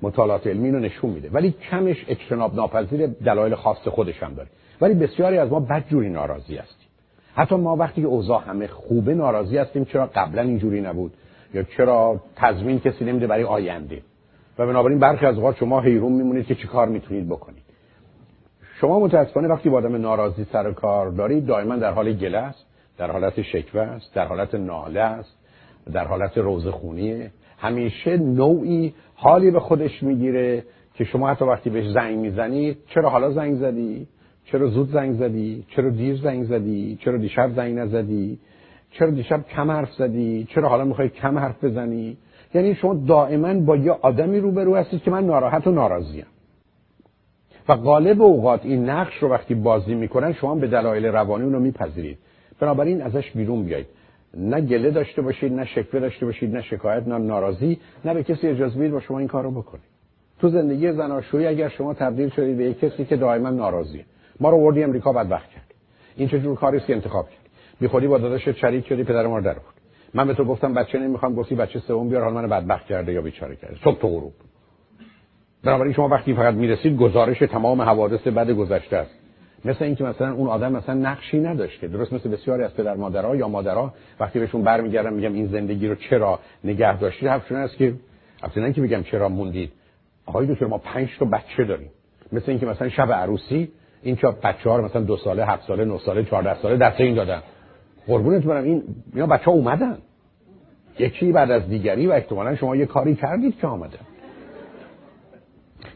[0.01, 1.29] مطالعات علمی رو نشون میده.
[1.29, 4.49] ولی کمش اجتناب ناپذیر دلایل خاص خودش هم داره.
[4.81, 6.87] ولی بسیاری از ما بدجوری ناراضی هستیم.
[7.35, 9.85] حتی ما وقتی که اوضاع همه خوبه ناراضی هستیم.
[9.85, 11.13] چرا قبلا اینجوری نبود؟
[11.53, 14.01] یا چرا تضمین کسی نمیده برای آینده؟
[14.57, 17.63] و بنابراین برخی از اوقات شما حیرون میمونید که چی کار می‌تونید بکنید.
[18.81, 22.65] شما متاسفانه وقتی با آدم ناراضی سر کار دارید دائما در حال گله است
[22.97, 25.37] در حالت شکوه است در حالت ناله است
[25.93, 32.17] در حالت روزخونیه همیشه نوعی حالی به خودش می‌گیره که شما حتی وقتی بهش زنگ
[32.17, 34.07] می‌زنید چرا حالا زنگ زدی؟
[34.45, 38.39] چرا زود زنگ زدی؟ چرا دیر زنگ زدی؟ چرا دیشب زنگ نزدی؟
[38.91, 42.17] چرا دیشب کم حرف زدی؟ چرا حالا می‌خوای کم حرف بزنی؟
[42.53, 46.25] یعنی شما دائما با یه آدمی روبرو هستید که من ناراحت و ناراضیم.
[47.69, 51.59] و غالب اوقات این نقش رو وقتی بازی می‌کنن شما به دلایل روانی اون رو
[51.59, 52.17] میپذیرید.
[52.59, 53.87] بنابراین ازش بیرون بیایید.
[54.37, 58.47] نه گله داشته باشید نه شکوه داشته باشید نه شکایت نه ناراضی نه به کسی
[58.47, 59.83] اجازه بدید با شما این کار رو بکنید
[60.39, 64.05] تو زندگی زناشویی اگر شما تبدیل شدید به کسی که دائما ناراضیه.
[64.39, 65.73] ما رو وردی امریکا بدبخت کرد.
[66.15, 67.39] این چه جور کاری که انتخاب کرد؟
[67.79, 69.55] بی خودی با داداشت شریک شدی پدر ما رو در
[70.13, 73.21] من به تو گفتم بچه نمی‌خوام گفتی بچه سوم بیار حال من بدبخت کرده یا
[73.21, 73.75] بیچاره کرده.
[73.83, 74.33] صبح تو غروب.
[75.63, 79.11] بنابراین شما وقتی فقط می‌رسید گزارش تمام حوادث بد گذشته است.
[79.65, 81.87] مثل اینکه مثلا اون آدم مثلا نقشی نداشته.
[81.87, 85.95] درست مثل بسیاری از پدر مادرها یا مادرها وقتی بهشون برمیگردم میگم این زندگی رو
[85.95, 87.93] چرا نگه داشتید؟ حرفشون است که
[88.43, 89.71] اصلا که میگم چرا موندید.
[90.25, 91.89] آقای دکتر ما پنج تا بچه داریم.
[92.31, 93.71] مثل اینکه مثلا شب عروسی
[94.05, 97.01] این که بچه ها رو مثلا دو ساله هفت ساله نه ساله چهارده ساله دست
[97.01, 97.41] این دادن.
[98.07, 99.97] قربونت برم این اینا بچه ها اومدن.
[100.99, 103.99] یکی بعد از دیگری و احتمالا شما یه کاری کردید که آمدن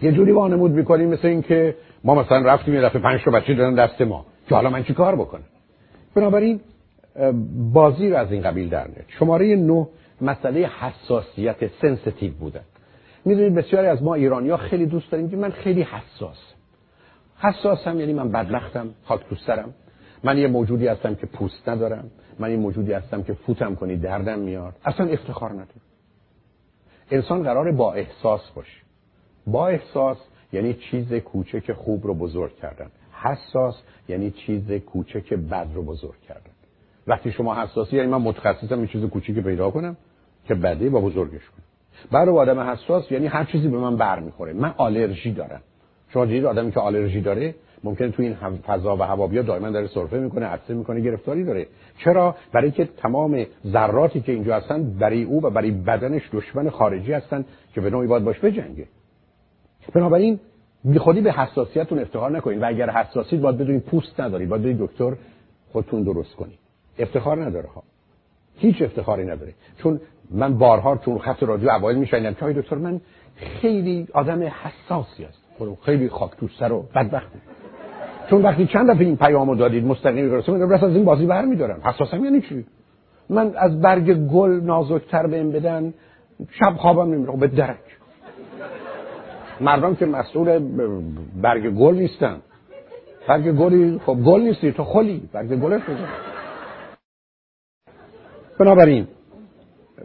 [0.01, 3.85] یه جوری وانمود می‌کنیم مثل اینکه ما مثلا رفتیم یه دفعه پنج تا بچه دادن
[3.85, 4.25] دست ما.
[4.49, 5.43] که حالا من چی کار بکنم؟
[6.15, 6.59] بنابراین
[7.73, 9.05] بازی رو از این قبیل در میاد.
[9.07, 9.85] شماره نه
[10.21, 12.63] مسئله حساسیت sensitive بودن.
[13.25, 16.53] می‌دونید بسیاری از ما ایرانی ها خیلی دوست داریم که من خیلی حساس.
[17.39, 19.73] حساسم یعنی من بدبختم خاک تو سرم
[20.23, 22.11] من یه موجودی هستم که پوست ندارم.
[22.39, 24.75] من یه موجودی هستم که فوتم کنی دردم میاد.
[24.85, 25.81] اصلا افتخار ندارم.
[27.11, 28.81] انسان قرار با احساس باشه.
[29.47, 30.17] با احساس
[30.53, 32.91] یعنی چیز کوچک خوب رو بزرگ کردن.
[33.11, 33.75] حساس
[34.07, 36.51] یعنی چیز کوچک بد رو بزرگ کردن.
[37.07, 39.97] وقتی شما حساسی یعنی من متخصصم این چیز کوچیک پیدا کنم
[40.45, 41.65] که بده با بزرگش کنم.
[42.11, 45.61] برای آدم حساس یعنی هر چیزی به من بر می‌خوره من آلرژی دارم.
[46.09, 48.35] شما دیدید آدمی که آلرژی داره ممکنه تو این
[48.67, 51.67] فضا و هوا بیا دائما داره سرفه می‌کنه عطسه می‌کنه گرفتاری داره.
[51.97, 57.13] چرا؟ برای که تمام ذراتی که اینجا هستن برای او و برای بدنش دشمن خارجی
[57.13, 58.85] هستن که به نوعی باید باش بجنگه
[59.93, 60.39] بنابراین
[60.83, 65.13] بی خودی به حساسیتتون افتخار نکنید و اگر حساسیت باید بدونید پوست ندارید باید دکتر
[65.71, 66.59] خودتون درست کنید.
[66.99, 67.83] افتخار نداره ها.
[68.57, 69.53] هیچ افتخاری نداره.
[69.77, 73.01] چون من بارها تو خط رادیو اوایل میشنیدم که دکتر من
[73.35, 75.25] خیلی آدم حساسی
[75.61, 77.39] است خیلی خاک تو سر و بدبختی
[78.29, 81.81] چون وقتی چند دفعه این پیامو دادید مستقیم برسه من از این بازی برمیدارم.
[81.83, 82.65] حساسم یعنی چی؟
[83.29, 85.93] من از برگ گل نازکتر بهم بدن
[86.51, 87.37] شب خوابم نمیره.
[87.37, 87.77] به درک.
[89.61, 90.59] مردم که مسئول
[91.41, 92.37] برگ گل نیستن.
[93.27, 95.81] برگ گلی خب گل نیستی تو خلی برگ بزن
[98.59, 99.07] بنابراین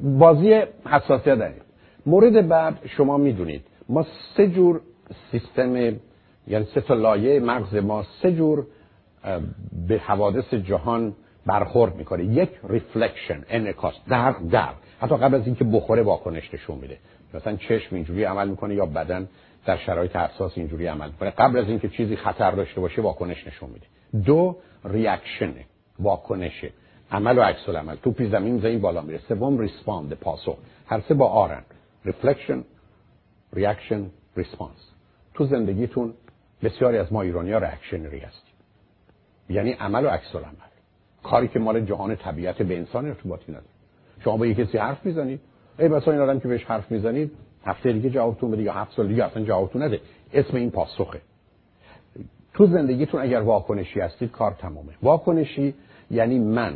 [0.03, 1.61] بازی حساسیت داریم.
[2.07, 3.62] مورد بعد شما می‌دونید.
[3.88, 4.81] ما سه جور
[5.33, 5.77] سیستم
[6.47, 8.67] یعنی سه تا لایه مغز ما سه جور
[9.88, 11.14] به حوادث جهان
[11.47, 12.25] برخورد می‌کنه.
[12.25, 14.69] یک reflection انعکاس در در
[15.01, 16.99] حتی قبل از اینکه بخوره واکنش نشون میده.
[17.35, 19.29] مثلا چشم اینجوری عمل می‌کنه یا بدن
[19.67, 21.31] در شرایط حساس اینجوری عمل می‌کنه.
[21.31, 23.87] قبل از اینکه چیزی خطر داشته باشه واکنش نشون میده.
[24.25, 25.55] دو reaction
[25.99, 26.71] واکنشه
[27.11, 29.21] عمل و عکس العمل توپی زمین زمین بالا میره.
[29.29, 30.57] سوم respond پاسخ.
[30.87, 31.62] هر سه با R ان.
[32.05, 32.64] reflection
[33.53, 34.94] reaction response.
[35.35, 36.14] تو زندگیتون
[36.62, 38.55] بسیاری از ما ایرانی ها reactionary هستیم.
[39.49, 40.55] یعنی عمل و عکس العمل.
[41.23, 43.66] کاری که مال جهان طبیعت به انسان ارتباطی نداره.
[44.25, 45.40] شما با کسی حرف می‌زنید
[45.79, 47.33] ای بسا این آدم که بهش حرف می‌زنید
[47.64, 50.01] هفته دیگه جوابتون بده یا هفت سال دیگه اصلا جوابتون نده.
[50.33, 51.20] اسم این پاسخه.
[52.55, 54.92] تو زندگیتون اگر واکنشی هستید کار تمامه.
[55.03, 55.75] واکنشی
[56.11, 56.75] یعنی من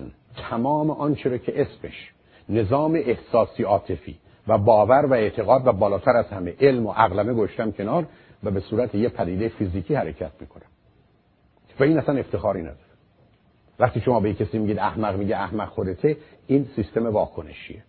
[0.50, 2.12] تمام آنچه که اسمش
[2.48, 4.18] نظام احساسی عاطفی
[4.48, 8.06] و باور و اعتقاد و بالاتر از همه علم و عقلمه گشتم کنار
[8.44, 10.66] و به صورت یه پدیده فیزیکی حرکت می‌کنم
[11.80, 12.78] و این اصلا افتخاری نداره.
[13.78, 17.82] وقتی شما به کسی میگید احمق میگه احمق خودته این سیستم واکنشیه.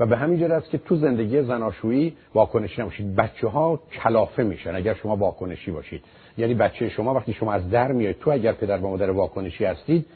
[0.00, 3.16] و به همین است که تو زندگی زناشویی واکنشی نباشید.
[3.16, 6.04] بچه ها کلافه میشن اگر شما واکنشی باشید.
[6.38, 10.06] یعنی بچه شما وقتی شما از در میاد تو اگر پدر و مادر واکنشی هستید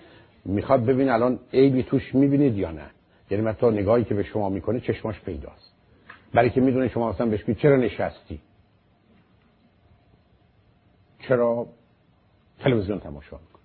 [0.45, 2.87] می‌خواد ببین الان عیبی توش می‌بینید یا نه.
[3.31, 5.75] یعنی من تا نگاهی که به شما می‌کنه چشماش پیداست.
[6.35, 8.41] برای که می‌دونه شما مثلا بهش چرا نشستی؟
[11.29, 11.67] چرا
[12.59, 13.63] تلویزیون تماشا می‌کنی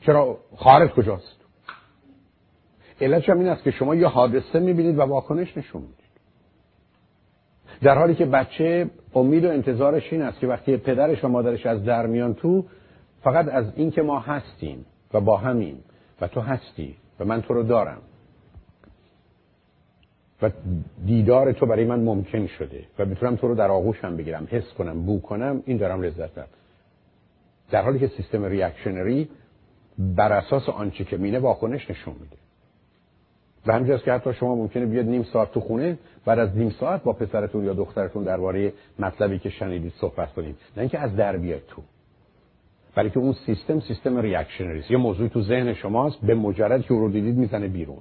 [0.00, 1.36] چرا خارج کجاست؟
[3.00, 5.98] علتش هم این است که شما یه حادثه می‌بینید و واکنش نشون می‌دید.
[7.82, 11.84] در حالی که بچه امید و انتظارش این است که وقتی پدرش و مادرش از
[11.84, 12.64] در میان تو
[13.22, 15.78] فقط از این که ما هستیم و با همین
[16.20, 18.02] و تو هستی و من تو رو دارم
[20.42, 20.50] و
[21.06, 25.06] دیدار تو برای من ممکن شده و می‌تونم تو رو در آغوشم بگیرم حس کنم
[25.06, 26.48] بو کنم این دارم لذت دارم
[27.70, 29.28] در حالی که سیستم reactionary
[29.98, 32.36] بر اساس آنچه که می‌بینه واکنش نشون میده.
[33.66, 37.02] و همینجاست که حتی شما ممکنه بیاد نیم ساعت تو خونه بعد از نیم ساعت
[37.02, 40.56] با پسرتون یا دخترتون درباره مطلبی که شنیدید صحبت کنید.
[40.76, 41.82] نه اینکه از در بیاد تو.
[42.94, 47.10] برای که اون سیستم سیستم reactionary یه موضوع تو ذهن شماست به مجرد که رو
[47.10, 47.98] دیدید می‌زنه بیرون.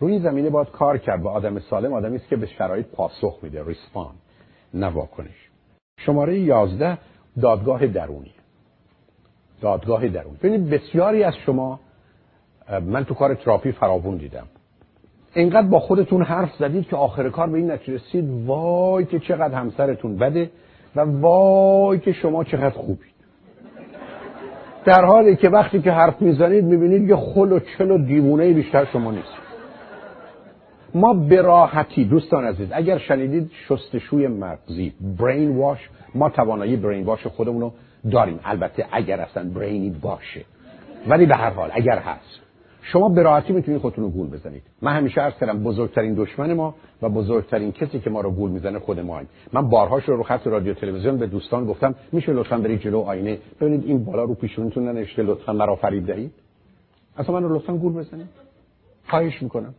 [0.00, 1.92] روی زمینه باید کار کرد با آدم سالم.
[1.92, 4.18] آدمی است که به شرایط پاسخ میده respond
[4.74, 5.48] نه واکنش.
[5.98, 6.98] شماره 11
[7.40, 8.32] دادگاه درونی.
[9.60, 10.36] دادگاه درونی.
[10.42, 11.80] ببینید بسیاری از شما
[12.82, 14.46] من تو کار تراپی فراوون دیدم.
[15.34, 19.54] اینقدر با خودتون حرف زدید که آخر کار به این نتیجه رسید وای که چقدر
[19.54, 20.50] همسرتون بده
[20.96, 23.18] و وای که شما چقدر خوبید.
[24.84, 28.84] در حالی که وقتی که حرف می‌زنید می‌بینید یه خل و چل و دیوونه بیشتر
[28.84, 29.47] شما نیست.
[30.94, 35.78] ما براحتی دوستان عزیز اگر شنیدید شستشوی مغزی برین واش
[36.14, 37.72] ما توانایی برین واش خودمون رو
[38.10, 38.40] داریم.
[38.44, 40.44] البته اگر اصلا برینی باشه.
[41.08, 42.40] ولی به هر حال اگر هست.
[42.82, 44.62] شما به راحتی می‌تونید خودتون رو گول بزنید.
[44.82, 48.78] من همیشه عرض کردم بزرگترین دشمن ما و بزرگترین کسی که ما رو گول می‌زنه
[48.78, 49.20] خود ما
[49.52, 53.38] من بارهاش رو رو خط رادیو تلویزیون به دوستان گفتم میشه لطفا برید جلو آینه
[53.60, 56.32] ببینید این بالا رو پیشونتون ننوشته لطفا مرا فریب دهید؟
[57.16, 58.28] اصلا من رو لطفا گول بزنید؟
[59.08, 59.74] خواهش می‌کنم.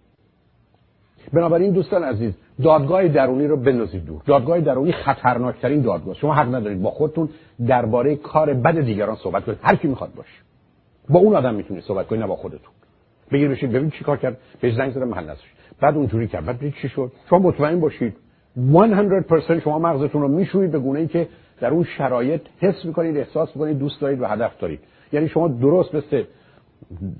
[1.34, 4.21] بنابراین دوستان عزیز دادگاه درونی رو بندازید دور.
[4.25, 6.15] دادگاه درونی خطرناکترین دادگاه.
[6.15, 7.29] شما حق ندارید با خودتون
[7.67, 9.58] درباره کار بد دیگران صحبت کنید.
[9.62, 10.41] هر کی می‌خواد باشه.
[11.10, 12.73] با اون آدم می‌تونید صحبت کنید نه با خودتون.
[13.32, 14.38] بگیر بشید ببین چیکار کرد.
[14.62, 15.53] بهش زنگ زدم محل نذاشت.
[15.82, 16.45] بعد اونجوری کرد.
[16.45, 17.12] بعد چی شد.
[17.29, 18.15] شما مطمئن باشید.
[18.58, 21.27] 100% شما مغزتون رو میشویید به گونه ای که
[21.62, 24.79] در اون شرایط حس می‌کنید احساس می‌کنید دوست دارید و هدف دارید.
[25.13, 26.23] یعنی شما درست مثل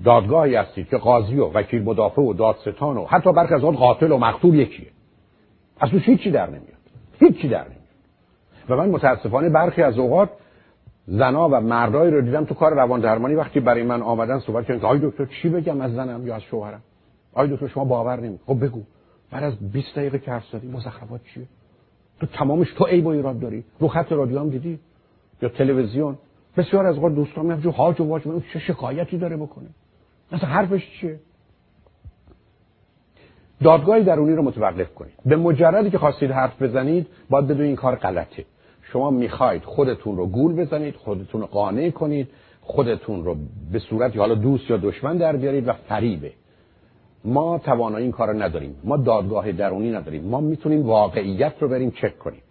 [0.04, 4.12] دادگاهی هستید که قاضی و وکیل مدافع و دادستان و حتی برخی از آن قاتل
[4.12, 4.86] و مقتول یکیه.
[5.80, 6.64] از هیچی در نمیاد.
[7.20, 7.80] هیچی در نمیاد.
[8.68, 10.30] و من متاسفانه برخی از اوقات
[11.06, 14.86] زنا و مردایی رو دیدم تو کار روان درمانی وقتی برای من آمدن صحبت کردن
[14.86, 16.82] آی دکتر چی بگم از زنم یا از شوهرم؟
[17.32, 18.82] آی دکتر شما باور نمی خب بگو.
[19.30, 21.46] بعد از 20 دقیقه که حرف زدی مزخرفات چیه؟
[22.20, 23.64] تو تمامش تو عیب و ایراد داری.
[23.78, 24.78] رو خط رادیو هم دیدی؟
[25.42, 26.18] یا تلویزیون؟
[26.60, 29.68] بسیار از اوقات دوستان میگن جو هاج و واج اون چه شکایتی داره بکنه؟
[30.32, 31.20] مثلا حرفش چیه؟
[33.62, 35.12] دادگاه درونی رو متوقف کنید.
[35.26, 38.44] به مجردی که خواستید حرف بزنید باید بدون این کار غلطه.
[38.82, 42.28] شما می‌خواید خودتون رو گول بزنید خودتون رو قانع کنید
[42.60, 43.36] خودتون رو
[43.72, 46.32] به صورت حالا دوست یا دشمن در بیارید و فریبه.
[47.24, 48.76] ما توانایی این کار نداریم.
[48.84, 50.24] ما دادگاه درونی نداریم.
[50.24, 52.42] ما می‌تونیم واقعیت رو بریم چک کنیم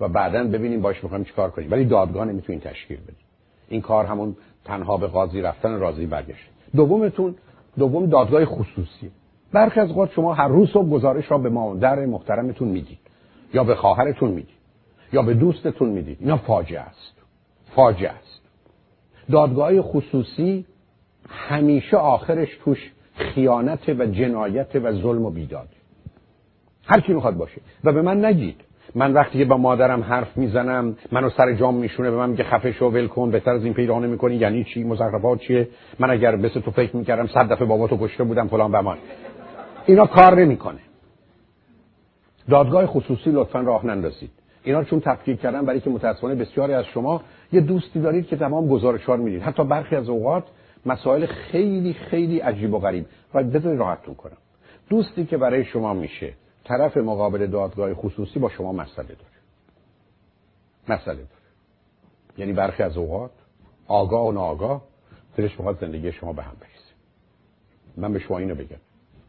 [0.00, 1.70] و بعدا ببینیم باش می‌خوایم چیکار کنیم.
[1.70, 3.21] ولی دادگاه نمی‌تونیم تشکیل بدیم.
[3.72, 6.48] این کار همون تنها به قاضی رفتن راضی برگشت.
[6.76, 7.34] دومتون
[7.78, 9.10] دوم دادگاه خصوصی.
[9.52, 12.98] برخی از اوقات شما هر روز صبح گزارش را به مادر محترمتون می‌دید
[13.54, 14.56] یا به خواهرتون می‌دید
[15.12, 16.16] یا به دوستتون می‌دید.
[16.20, 17.12] اینا فاجعه است.
[17.74, 18.42] فاجعه است.
[19.30, 20.66] دادگاه خصوصی
[21.28, 25.68] همیشه آخرش توش خیانت و جنایت و ظلم و بیداد.
[26.86, 27.60] هر کی می‌خواد باشه.
[27.84, 28.60] و به من نگید.
[28.94, 32.72] من وقتی که با مادرم حرف می‌زنم منو سر جام میشونه به من میگه خفه
[32.72, 36.60] شو ول کن بهتر از این پیدا نمی‌کنی یعنی چی؟ مزخرفات چیه؟ من اگر مثل
[36.60, 38.98] تو فکر می‌کردم صد دفعه باباتو کشته بودم فلان بمان
[39.86, 40.78] اینا کار نمی‌کنه.
[42.48, 44.30] دادگاه خصوصی لطفا راه نندازید.
[44.64, 48.68] اینا چون تفکیک کردن برای که متاسفانه بسیاری از شما یه دوستی دارید که تمام
[48.68, 49.42] گزارشوار می‌دید.
[49.42, 50.44] حتی برخی از اوقات
[50.86, 53.06] مسائل خیلی خیلی عجیب و غریب.
[53.34, 54.36] و بذارید راحتتون کنم.
[54.90, 56.32] دوستی که برای شما میشه.
[56.64, 59.42] طرف مقابل دادگاه خصوصی با شما مسئله داره.
[60.88, 61.28] مسئله داره.
[62.38, 63.30] یعنی برخی از اوقات
[63.86, 64.82] آگاه و ناآگاه
[65.36, 66.92] دلش می‌خواد زندگی شما به هم بریزه
[67.96, 68.76] من به شما اینو بگم.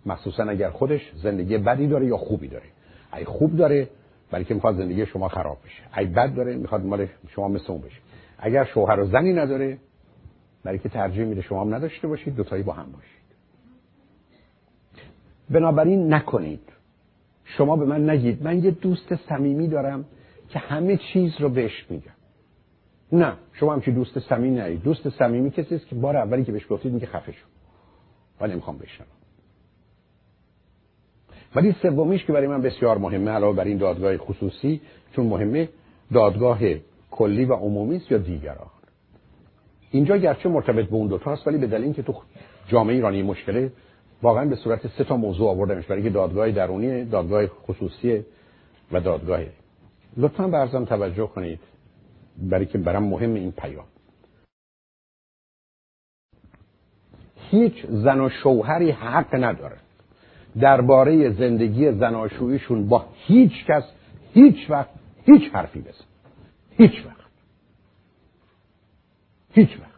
[0.05, 2.65] مخصوصا اگر خودش زندگی بدی داره یا خوبی داره.
[3.13, 3.89] ای خوب داره
[4.31, 5.99] برای که می‌خواد زندگی شما خراب بشه.
[5.99, 7.99] ای بد داره می‌خواد مال شما مثل اون بشه.
[8.37, 9.77] اگر شوهر و زنی نداره
[10.63, 13.23] برای که ترجیح میده شما هم نداشته باشید دوتایی با هم باشید.
[15.49, 16.72] بنابراین نکنید
[17.45, 18.43] شما به من نگید.
[18.43, 20.05] من یه دوست صمیمی دارم
[20.49, 22.11] که همه چیز رو بهش میگم.
[23.11, 26.65] نه شما همچی دوست صمیمی نرید دوست صمیمی کسی است که بار اولی که بهش
[26.69, 27.45] گفتید میگه خفه شو.
[28.41, 29.09] و نمی‌خوام بشنوم.
[31.55, 34.81] ولی سومیش که برای من بسیار مهمه علاوه بر این دادگاه خصوصی
[35.15, 35.69] چون مهمه
[36.13, 36.59] دادگاه
[37.11, 38.67] کلی و عمومی است یا دیگران؟
[39.91, 42.15] اینجا گرچه مرتبط به اون دو تاست ولی به دلیل اینکه تو
[42.67, 43.71] جامعه ایرانی مشکله
[44.23, 45.85] واقعا به صورت سه تا موضوع آوردمش.
[45.85, 48.25] برای که دادگاه درونی دادگاه خصوصی
[48.91, 49.39] و دادگاه
[50.17, 51.59] لطفا برزم توجه کنید.
[52.37, 53.85] برای که برام مهم این پیام.
[57.35, 59.77] هیچ زن و شوهری حق نداره.
[60.59, 63.83] درباره زندگی زناشوییشون با هیچ کس
[64.33, 64.89] هیچ وقت
[65.25, 66.05] هیچ حرفی بزن.
[66.77, 67.29] هیچ وقت.
[69.51, 69.92] هیچ وقت.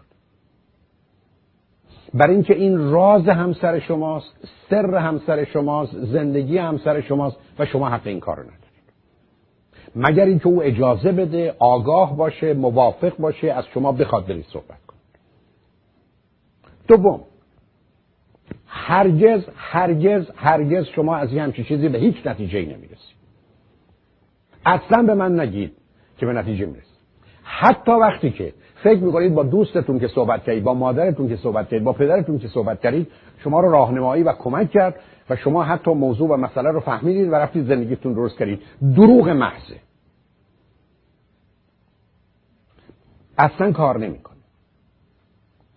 [2.16, 8.08] برای اینکه این راز همسر شماست سر همسر شماست زندگی همسر شماست و شما حق
[8.08, 8.66] این کار ندارید.
[9.96, 15.02] مگر اینکه او اجازه بده آگاه باشه موافق باشه از شما بخواد برید صحبت کنید
[16.88, 17.22] دوم
[18.68, 23.16] هرگز هرگز هرگز شما از این همچین چیزی به هیچ نتیجه ای نمی‌رسید.
[24.66, 25.74] اصلا به من نگید
[26.18, 26.85] که به نتیجه می‌رسید.
[27.46, 28.54] حتی وقتی که
[28.84, 32.48] فکر می‌کنید با دوستتون که صحبت کردید با مادرتون که صحبت کردید با پدرتون که
[32.48, 33.08] صحبت کردید
[33.44, 34.96] شما رو راهنمایی و کمک کرد
[35.30, 38.62] و شما حتی موضوع و مسئله رو فهمیدید و رفتید زندگیتون درست کردید.
[38.96, 39.76] دروغ محضه.
[43.38, 44.36] اصلا کار نمی‌کنه.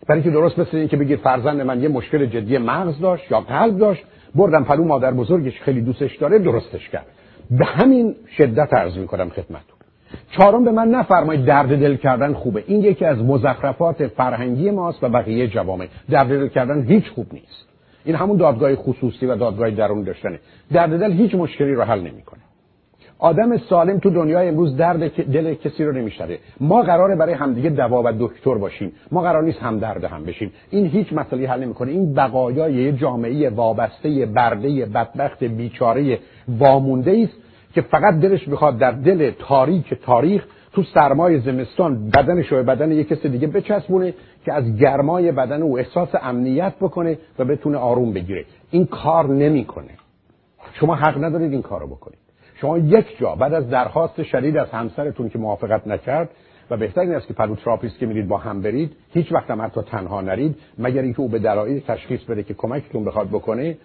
[0.09, 3.41] برای که درست مثل این که بگید فرزند من یه مشکل جدی مغز داشت یا
[3.41, 4.05] قلب داشت
[4.35, 7.07] بردم پلو مادر بزرگش خیلی دوستش داره درستش کرد.
[7.51, 9.78] به همین شدت عرض می‌کنم خدمتتون.
[10.31, 12.65] چهارم به من نفرمایید درد دل کردن خوبه.
[12.67, 15.87] این یکی از مزخرفات فرهنگی ماست و بقیه جوامع.
[16.11, 17.69] درد دل کردن هیچ خوب نیست.
[18.05, 20.39] این همون دادگاه خصوصی و دادگاه درون داشتنه.
[20.73, 22.41] درد دل هیچ مشکلی رو حل نمی‌کنه.
[23.19, 26.37] آدم سالم تو دنیای امروز درد دل کسی رو نمیشنوه.
[26.61, 28.93] ما قراره برای همدیگه دوا و دکتر باشیم.
[29.13, 30.53] ما قرار نیست هم درد هم بشیم.
[30.71, 31.91] این هیچ مسئله حل نمی‌کنه.
[31.91, 36.19] این بقایای جامعه وابسته برده بدبخت بیچاره
[36.49, 37.48] وامونده است
[37.79, 43.09] که فقط دلش می‌خواد در دل تاریک تاریخ تو سرمای زمستان بدنش به بدن یک
[43.09, 44.15] کس دیگه بچسبونه
[44.45, 48.45] که از گرمای بدن او احساس امنیت بکنه و بتونه آروم بگیره.
[48.71, 49.91] این کار نمی‌کنه.
[50.73, 52.19] شما حق ندارید این کارو بکنید.
[52.61, 56.31] شما یک جا بعد از درخواست شدید از همسرتون که موافقت نکرد
[56.71, 59.63] و بهتر این است که پلو therapist که میرید با هم برید هیچ وقت هم
[59.63, 63.77] حتی تنها نرید مگر اینکه او به دلایل تشخیص بده که کمکتون بخواد بکنه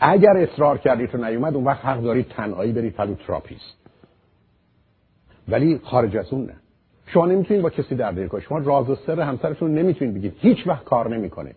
[0.00, 3.76] اگر اصرار کردید تو نیومد اون وقت حق دارید تنهایی برید پلو therapist
[5.48, 6.54] ولی خارج از اون نه.
[7.06, 10.34] شما نمی‌تونید با کسی در دل شما راز و سر همسرتون نمی‌تونید بگید.
[10.38, 11.54] هیچ وقت کار نمی‌کنه.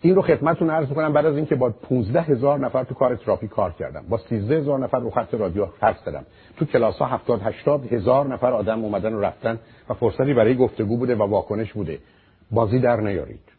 [0.00, 3.48] این رو خدمتتون عرض کنم بعد از اینکه با 15 هزار نفر تو کار تراپی
[3.48, 4.04] کار کردم.
[4.08, 6.24] با 13 هزار نفر رو خط رادیو حرف زدم.
[6.56, 9.58] تو کلاس ها 70 80 هزار نفر آدم اومدن و رفتن
[9.88, 11.98] و فرصتی برای گفتگو بوده و واکنش بوده.
[12.50, 13.55] بازی در نیارید.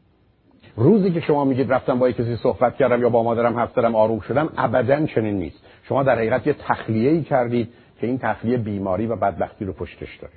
[0.80, 4.20] روزی که شما میگید رفتم با کسی صحبت کردم یا با مادرم حرف زدم آروم
[4.20, 5.58] شدم ابدا چنین نیست.
[5.84, 10.18] شما در حقیقت یه تخلیه ای کردید که این تخلیه بیماری و بدبختی رو پشتش
[10.18, 10.34] داره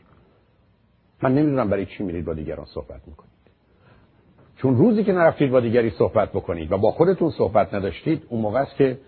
[1.22, 3.30] من نمی‌دونم برای چی میرید با دیگران صحبت می‌کنید.
[4.56, 8.60] چون روزی که نرفتید با دیگری صحبت بکنید و با خودتون صحبت نداشتید اون موقع
[8.60, 8.98] است که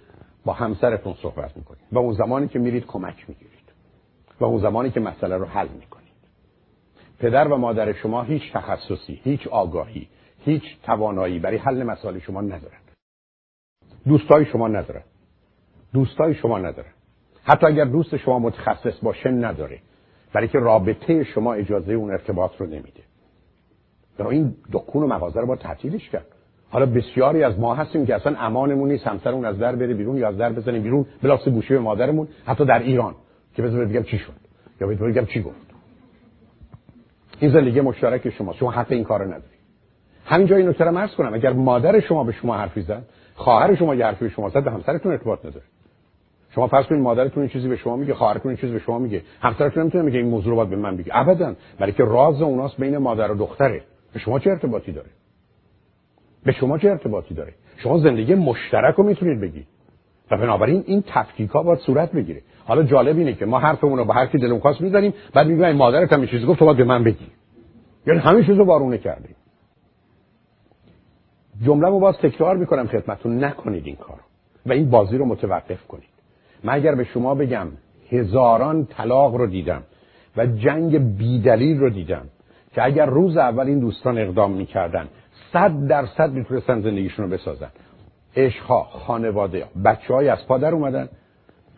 [0.45, 3.73] با همسرتون صحبت می‌کنید و اون زمانی که میرید کمک می‌گیرید
[4.41, 6.13] و اون زمانی که مسئله رو حل می‌کنید.
[7.19, 10.09] پدر و مادر شما هیچ تخصصی هیچ آگاهی
[10.45, 12.79] هیچ توانایی برای حل مسائل شما ندارن.
[14.07, 15.03] دوستای شما ندارن.
[15.93, 16.93] دوستای شما ندارن.
[17.45, 19.79] حتی اگر دوست شما متخصص باشه نداره.
[20.33, 23.03] برای که رابطه شما اجازه اون ارتباط رو نمیده.
[24.19, 26.27] برای این دکون و مغازه رو با تعطیلش کرد.
[26.71, 30.29] حالا بسیاری از ما هستیم که اصلا امانمون نیست همسرمون از در بره بیرون یا
[30.29, 33.15] از در بزنیم بیرون بلاس گوشه مادرمون حتی در ایران.
[33.55, 34.33] که بذار بگم چی شد.
[34.81, 35.73] یا بگم چی گفت.
[37.41, 38.53] این زندگی مشترک شما.
[38.53, 39.52] شما حق این کارو نداری
[40.25, 43.05] همینجا این نکته رو عرض کنم اگر مادر شما به شما حرفی زد
[43.35, 45.65] خواهر شما یه حرفی به شما زد به همسرتون ارتباط نداره
[46.55, 49.23] شما فرض کنید مادرتون این چیزی به شما میگه خواهرتون این چیزی به شما میگه
[49.41, 51.11] همسرتون نمی‌تونه میگه این موضوع رو باید به من بگه.
[51.13, 53.83] ابدا برای که راز اوناست بین مادر و دختره.
[54.13, 55.09] به شما چه ارتباطی داره؟
[56.45, 59.67] به شما چه ارتباطی داره؟ شما زندگی مشترک رو می‌تونید بگید
[60.31, 62.43] و بنابراین این تفکیک ها باید صورت بگیره.
[62.65, 65.73] حالا جالب اینه که ما حرفمون رو با هر کی دلمون خواست می‌زنیم بعد میگیم
[65.73, 67.27] مادرت هم چیزی گفت تو باید به من بگی.
[68.07, 69.37] یعنی همین چیزو وارونه کردیم.
[71.63, 73.45] جمله رو باز تکرار می‌کنم خدمتتون.
[73.45, 74.21] نکنید این کار
[74.67, 76.09] و این بازی رو متوقف کنید.
[76.65, 77.69] من اگر به شما بگم
[78.11, 79.83] هزاران طلاق رو دیدم
[80.37, 82.25] و جنگ بیدلیل رو دیدم
[82.75, 85.09] که اگر روز اول این دوستان اقدام می‌کردن
[85.53, 87.71] صد درصد می‌تونستن زندگیشون رو بسازن.
[88.37, 91.09] عشقها خانواده بچه های از پادر اومدن.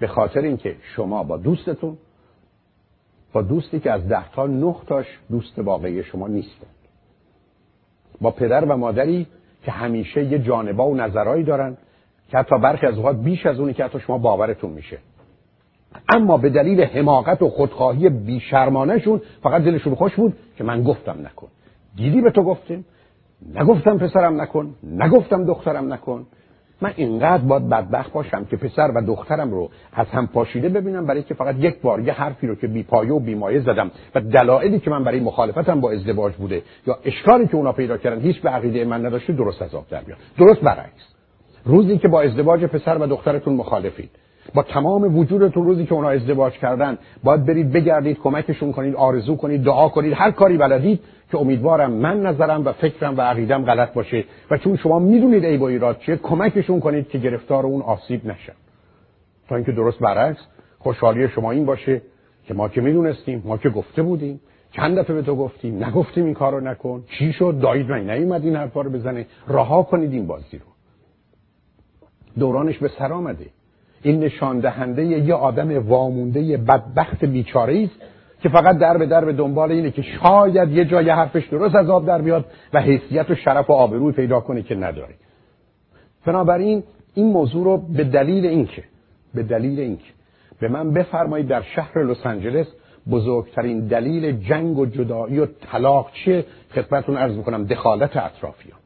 [0.01, 1.99] به خاطر اینکه شما با دوستتون
[3.33, 6.67] با دوستی که از ده تا نه تاش دوست واقعی شما نیستن.
[8.21, 9.27] با پدر و مادری
[9.65, 11.77] که همیشه یه جانبا و نظرهایی دارن
[12.29, 14.99] که حتی برخی از اوقات بیش از اونی که حتی شما باورتون میشه.
[16.09, 21.49] اما به دلیل حماقت و خودخواهی بیشرمانهشون فقط دلشون خوش بود که من گفتم نکن.
[21.97, 22.85] دیدی به تو گفتیم؟
[23.55, 26.27] نگفتم پسرم نکن نگفتم دخترم نکن.
[26.81, 31.23] من اینقدر باید بدبخت باشم که پسر و دخترم رو از هم پاشیده ببینم برای
[31.23, 34.21] که فقط یک بار یه حرفی رو که بی پایه و بی مایه زدم و
[34.21, 38.41] دلایلی که من برای مخالفتم با ازدواج بوده یا اشکالی که اونا پیدا کردن هیچ
[38.41, 40.19] به عقیده من نداشته درست از آب در بیاد.
[40.39, 41.15] درست برعکس.
[41.65, 44.11] روزی که با ازدواج پسر و دخترتون مخالفید
[44.55, 49.63] با تمام وجودتون روزی که اونا ازدواج کردن باید برید بگردید کمکشون کنید آرزو کنید
[49.63, 54.25] دعا کنید هر کاری بلدید که امیدوارم من نظرم و فکرم و عقیدم غلط باشه.
[54.51, 58.53] و چون شما می‌دونید ای با ایراد چیه کمکشون کنید که گرفتار اون آسیب نشن.
[59.49, 60.41] تا اینکه درست برعکس
[60.79, 62.03] خوشحالی شما این باشه
[62.47, 64.41] که ما که می‌دونستیم ما که گفته بودیم.
[64.73, 67.05] چند دفعه به تو گفتیم نگفتیم این کارو نکن.
[67.19, 69.27] چی شد؟ دایید من نیومد این حرفا رو بزنه.
[69.49, 70.67] رها کنید این بازی رو.
[72.39, 73.47] دورانش به سر آمده.
[74.05, 78.01] این نشان دهنده یه آدم وامونده بدبخت بیچاره است
[78.43, 81.91] که فقط در به در به دنبال اینه که شاید یه جای حرفش درست از
[81.91, 85.15] آب در بیاد و حیثیت و شرف و آبروی پیدا کنه که نداره.
[86.27, 86.83] بنابراین
[87.15, 88.85] این موضوع رو به دلیل اینکه
[89.35, 90.11] به دلیل اینکه
[90.61, 92.67] به من بفرمایید در شهر لس آنجلس
[93.11, 96.45] بزرگترین دلیل جنگ و جدایی و طلاق چیه؟
[96.75, 98.79] خدمتتون عرض می‌کنم دخالت اطرافیان.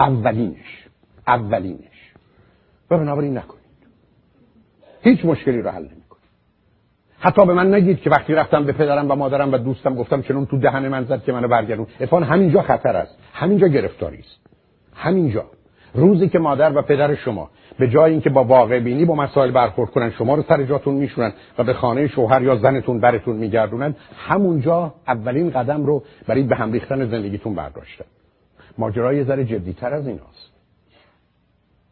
[0.00, 0.86] اولینش.
[1.26, 2.12] اولینش.
[2.90, 3.59] و بنابراین نکن
[5.02, 6.20] هیچ مشکلی رو حل نمی‌کنه.
[7.18, 10.46] حتی به من نگید که وقتی رفتم به پدرم و مادرم و دوستم گفتم چنون
[10.46, 11.86] تو دهن من زد که منو برگردون.
[12.00, 13.18] افان همینجا خطر است.
[13.32, 14.40] همینجا گرفتاری است.
[14.94, 15.44] همینجا.
[15.94, 19.90] روزی که مادر و پدر شما به جای اینکه با واقع بینی با مسائل برخورد
[19.90, 23.94] کنن شما رو سر جاتون میشونن و به خانه شوهر یا زنتون برتون میگردونن
[24.28, 28.04] همونجا اولین قدم رو برای به هم ریختن زندگیتون برداشتن.
[28.78, 30.50] ماجرای ذره جدیتر از ایناست.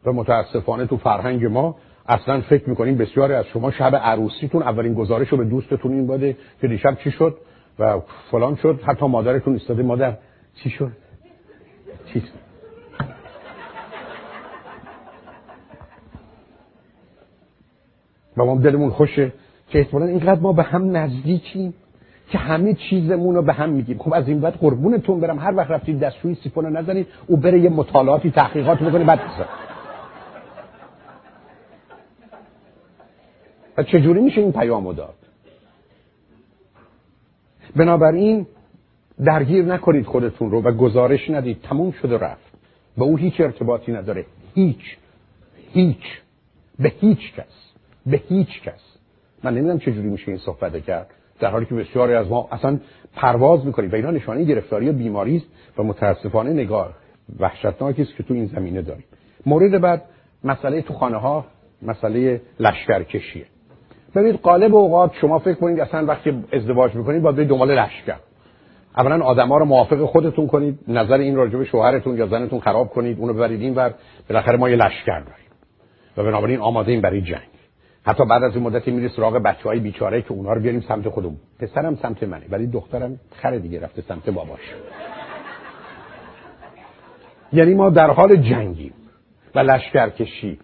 [0.05, 1.75] و متاسفانه تو فرهنگ ما
[2.09, 6.37] اصلا فکر می‌کنیم بسیاری از شما شب عروسیتون اولین گزارش رو به دوستتون این باده
[6.61, 7.37] که دیشب چی شد
[7.79, 7.99] و
[8.31, 8.79] فلان شد.
[8.85, 9.83] حتی مادرتون ایستاده.
[9.83, 10.17] مادر
[10.55, 10.91] چی شد؟
[12.13, 12.23] چی
[18.37, 19.31] و ما دلمون خوشه
[19.69, 21.73] که احتمالا اینقدر ما به هم نزدیکیم
[22.29, 23.97] که همه چیزمون رو به هم میگیم.
[23.97, 25.39] خب از این بعد قربونتون برم.
[25.39, 29.19] هر وقت رفتید دستشویی سیفون رو نزنید او بره یه مطالعاتی تحقیقات بکنه بعد
[33.79, 35.15] و چجوری میشه این پیامو داد؟
[37.75, 38.47] بنابراین
[39.25, 41.61] درگیر نکنید خودتون رو و گزارش ندید.
[41.61, 42.51] تموم شده رفت.
[42.97, 44.25] به او هیچ ارتباطی نداره.
[44.55, 44.97] هیچ.
[45.73, 46.21] هیچ.
[46.79, 47.71] به هیچ کس.
[48.05, 48.97] به هیچ کس.
[49.43, 51.09] من نمی‌دونم چجوری میشه این صحبت کرد.
[51.39, 52.79] در حالی که بسیاری از ما اصلا
[53.15, 55.47] پرواز می‌کنیم و اینا نشانه گرفتاری و بیماری است
[55.79, 56.93] و متاسفانه نگاه
[57.39, 59.05] وحشتناکی است که تو این زمینه داریم.
[59.45, 60.01] مورد بعد
[60.43, 61.45] مسئله تو خانه ها
[61.81, 63.45] مسئله لشکرکشیه.
[64.15, 68.15] ببینید قالب اوقات شما فکر کنید اصلا وقتی ازدواج می‌کنید باید دنبال لشکر
[68.97, 73.19] اولا آدما رو موافق خودتون کنید نظر این راجع به شوهرتون یا زنتون خراب کنید
[73.19, 73.93] اونو ببرید این ور
[74.29, 75.49] بالاخره ما یه لشکر داریم.
[76.17, 77.49] و بنابراین آماده این برای جنگ.
[78.03, 81.37] حتی بعد از این مدتی میری سراغ بچهای بیچاره که اونها رو بیاریم سمت خودمون.
[81.59, 84.75] پسرم سمت منه ولی دخترم خر دیگه رفته سمت باباش.
[87.53, 88.93] یعنی ما در حال جنگیم
[89.55, 90.59] و لشکرکشی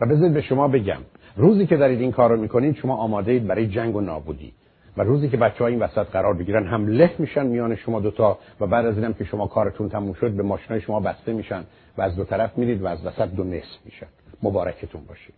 [0.00, 1.00] و بذارید به شما بگم
[1.38, 4.52] روزی که دارید این کار رو می‌کنید شما آماده اید برای جنگ و نابودی.
[4.96, 8.38] و روزی که بچه ها این وسط قرار بگیرن هم له میشن میان شما دوتا
[8.60, 11.64] و بعد از اینم که شما کارتون تموم شد به ماشینای شما بسته میشن
[11.98, 14.06] و از دو طرف میرید و از وسط دو نصف میشن.
[14.42, 15.34] مبارکتون باشید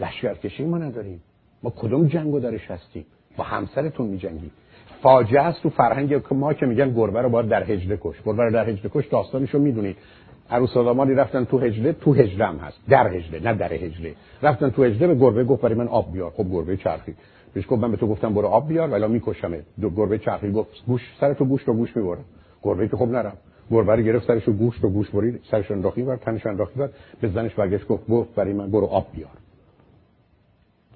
[0.00, 1.22] لشکرکشی ما نداریم.
[1.62, 4.50] ما کدوم جنگ درش هستیم؟ با همسرتون میجنگیم.
[5.02, 8.16] فاجعه است تو فرهنگ ما که میگن گربه رو باید در هجله کش.
[8.24, 9.96] گربه رو در هجله کش داستانشو می‌دونید.
[10.50, 12.78] عروس دامادی رفتن تو هجله تو هجله هم هست.
[12.88, 16.30] در هجله نه در هجله رفتن تو هجله به گربه گفت برای من آب بیار.
[16.30, 17.14] خب گربه چرخی.
[17.54, 20.52] بهش گفت من به تو گفتم برو آب بیار ولی میکشمه دو گربه چرخی.
[20.52, 22.20] گفت گوش سر تو گوشت و گوش می‌بره
[22.62, 23.36] گربه که خب نرم
[23.70, 26.88] گربه رو گرفت سرشو گوشت و گوش برید سرش انداختی بر تنش انداختی بر.
[27.20, 29.30] به زنش برگشت گفت گفت برای من برو آب بیار.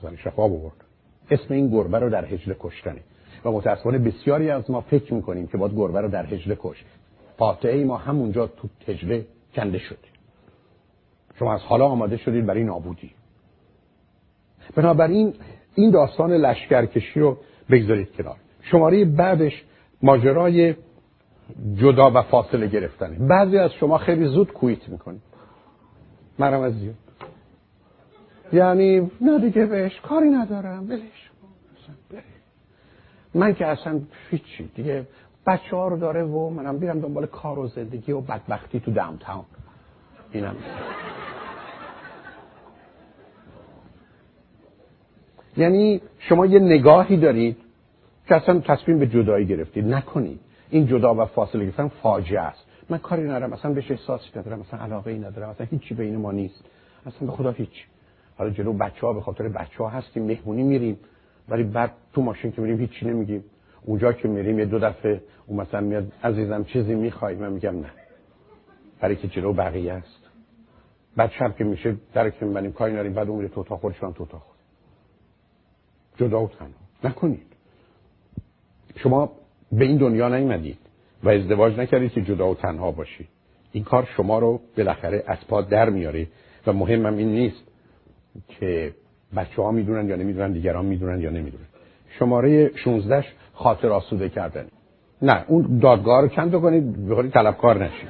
[0.02, 0.84] زنش رفت آب آورد
[1.30, 3.00] اسم این گربه رو در هجله کشتنه.
[3.44, 6.84] و متاسفانه بسیاری از ما فکر می‌کنیم که باید گربه رو در هجله کش.
[7.38, 9.98] فاتحه ما همونجا تو هجله کنده شد
[11.38, 13.10] شما از حالا آماده شدید برای نابودی.
[14.74, 15.34] بنابراین
[15.74, 17.38] این داستان لشکرکشی رو
[17.70, 18.36] بگذارید کنار.
[18.62, 19.64] شماره بعدش
[20.02, 20.74] ماجرای
[21.74, 23.18] جدا و فاصله گرفتنه.
[23.28, 25.22] بعضی از شما خیلی زود کویت می‌کنید.
[26.38, 26.94] منم از زیاد.
[28.52, 31.30] یعنی نه دیگه بهش کاری ندارم بلش
[33.34, 34.70] من که اصلا هیچی.
[34.74, 35.06] دیگه
[35.46, 39.44] بچه ها رو داره و منم بیرم دنبال کار و زندگی و بدبختی تو داونتاون
[40.32, 40.56] اینم.
[45.56, 47.56] یعنی شما یه نگاهی دارید
[48.28, 49.86] که اصلا تصمیم به جدایی گرفتید.
[49.86, 50.40] نکنید.
[50.70, 52.64] این جدا و فاصله گرفتن فاجعه است.
[52.88, 53.52] من کاری ندارم.
[53.52, 54.60] اصلا بهش احساسی ندارم.
[54.60, 55.48] اصلا علاقه ای ندارم.
[55.48, 56.64] اصلا هیچی بین ما نیست.
[57.06, 57.86] اصلا به خدا هیچ.
[58.38, 60.22] حالا جلو بچه ها به خاطر بچه ها هستیم.
[60.22, 60.98] مهمونی میریم.
[61.48, 63.44] ولی بعد تو ماشین که میریم هیچی نمیگیم.
[63.84, 67.90] اونجا که میریم یه دو دفعه اون مثلا میاد عزیزم چیزی می‌خوای؟ من میگم نه.
[69.00, 70.20] برای که جلو بقیه است.
[71.16, 73.98] بعد شب که میشه در که میبنیم کاری ناریم بعد اون میره تو اتاق خودش
[73.98, 74.42] تو اتاق.
[74.42, 74.56] خود
[76.16, 76.70] جدا و تنها.
[77.04, 77.46] نکنید.
[78.96, 79.32] شما
[79.72, 80.78] به این دنیا نیومدید
[81.22, 83.28] و ازدواج نکردید که جدا و تنها باشید.
[83.72, 86.26] این کار شما رو بالاخره از پا در میاره
[86.66, 87.62] و مهمم این نیست
[88.48, 88.94] که
[89.36, 91.64] بچه ها می‌دونن یا نمی‌دونن دیگران می‌دونن یا نمی‌دونن.
[92.20, 94.64] شماره 16 خاطر آسوده کردن.
[95.22, 98.08] نه اون دادگاه رو چند کنید به طلبکار نشید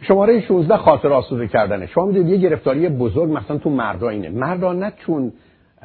[0.00, 1.86] شماره 16 خاطر آسوده کردنه.
[1.86, 4.30] شما می‌دونید یه گرفتاری بزرگ مثلا تو مردا اینه.
[4.30, 5.32] مردا نه چون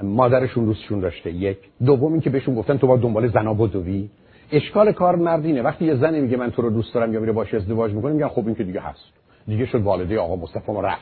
[0.04, 1.58] مادرشون روزشون داشته یک.
[1.86, 4.10] دوم این که بهشون گفتن تو با دنبال زنا بدوی
[4.52, 7.54] اشکال کار مردینه وقتی یه زنی میگه من تو رو دوست دارم یا میره باش
[7.54, 9.14] ازدواج می‌کنه میگن خب این که دیگه هست.
[9.48, 11.02] دیگه شد والده آقا مصطفی ما رفت.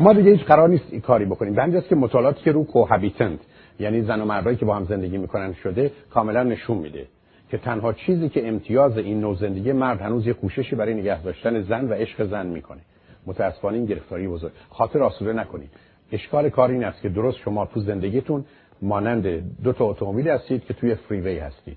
[0.00, 1.54] ما دیگه هیچ قرار نیست این کاری بکنیم.
[1.70, 3.38] به که مطالعاتی که رو کوهابیتنت
[3.78, 7.06] یعنی زن و مردایی که با هم زندگی می‌کنن شده کاملا نشون میده
[7.50, 11.62] که تنها چیزی که امتیاز این نوع زندگی مرد هنوز یه کوششی برای نگه داشتن
[11.62, 12.80] زن و عشق زن می‌کنه.
[13.26, 14.52] متاسفانه این گرفتاری بزرگ.
[14.70, 15.70] خاطر آسوده نکنید.
[16.12, 18.44] اشکال کار این است که درست شما تو زندگیتون
[18.82, 19.26] مانند
[19.62, 21.76] دو تا اتومبیل هستید که توی فریوی هستید.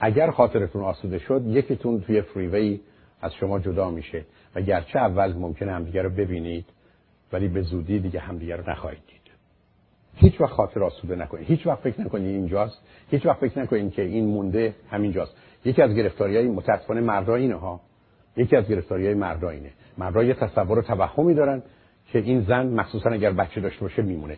[0.00, 2.80] اگر خاطرتون آسوده شد یکیتون توی فریوی
[3.22, 4.24] از شما جدا میشه.
[4.54, 6.64] و گرچه اول ممکنه همدیگه رو ببینید
[7.32, 9.15] ولی به زودی دیگه همدیگه رو نخواهید
[10.16, 12.82] هیچ وقت خاطر آسوده نکنید هیچ وقت فکر نکنید اینجاست.
[13.10, 15.36] هیچ وقت فکر نکنید که این مونده همینجاست.
[15.64, 17.80] یکی از گرفتاری های متاسفانه مردا اینه ها.
[18.36, 19.70] یکی از گرفتاری های مردا اینه.
[19.98, 21.62] مردا یه تصور و توهمی دارن
[22.12, 24.36] که این زن مخصوصا اگر بچه داشته باشه میمونه.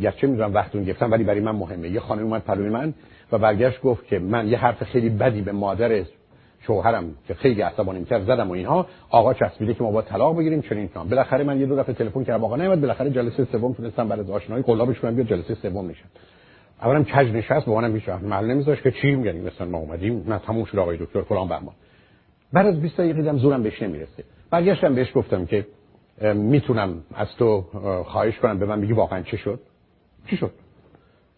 [0.00, 1.88] گرچه می‌دونم وقتون گفتم ولی برای من مهمه.
[1.88, 2.94] یه خانم اومد پلوی من
[3.32, 6.04] و برگشت گفت که من یه حرف خیلی بدی به مادر
[6.68, 8.86] شوهرم که خیلی عصبانی کرد زدم و اینها.
[9.10, 12.24] آقا چسبیده که ما با طلاق بگیریم چنین کنم بالاخره من یه دو دفعه تلفن
[12.24, 16.04] کردم آقا نمیاد بالاخره جلسه سوم تونستم از آشنایی قلابش کنم بیاد جلسه سوم میشن
[16.82, 20.24] اولم کج نشست با منم هیچ محل نمیذاش که چی میگن مثلا ما اومدیم.
[20.28, 21.74] نه تموم شد آقای دکتر فلان بهمان
[22.52, 24.24] بعد از 20 دقیقه دیدم زورم بهش نمی‌رسه.
[24.50, 25.66] برگشتم بهش گفتم که
[26.34, 27.60] می‌تونم از تو
[28.06, 29.60] خواهش کنم به من بگی واقعا چه شد.
[30.26, 30.50] چی شد؟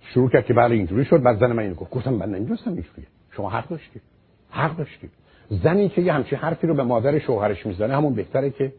[0.00, 1.22] شروع کرد که بله اینجوری شد.
[1.22, 1.90] بعد زن من اینو گفت.
[1.90, 3.06] گفتم من نمی‌دونستم اینجوریه.
[3.30, 4.00] شما حق داشتی.
[4.50, 5.10] حق داشتی.
[5.50, 8.72] زنی که یه همچین حرفی رو به مادر شوهرش می‌زنه همون بهتره که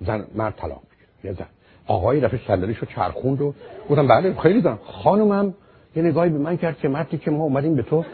[0.00, 1.46] زن مرد طلاق بگیره یه زن.
[1.86, 3.54] آقای دفعه صندلیشو چرخوند و
[3.90, 5.54] گفتم بله خیلی دارم خانومم
[5.96, 8.04] یه نگاهی به من کرد که مردی که ما اومدیم به تو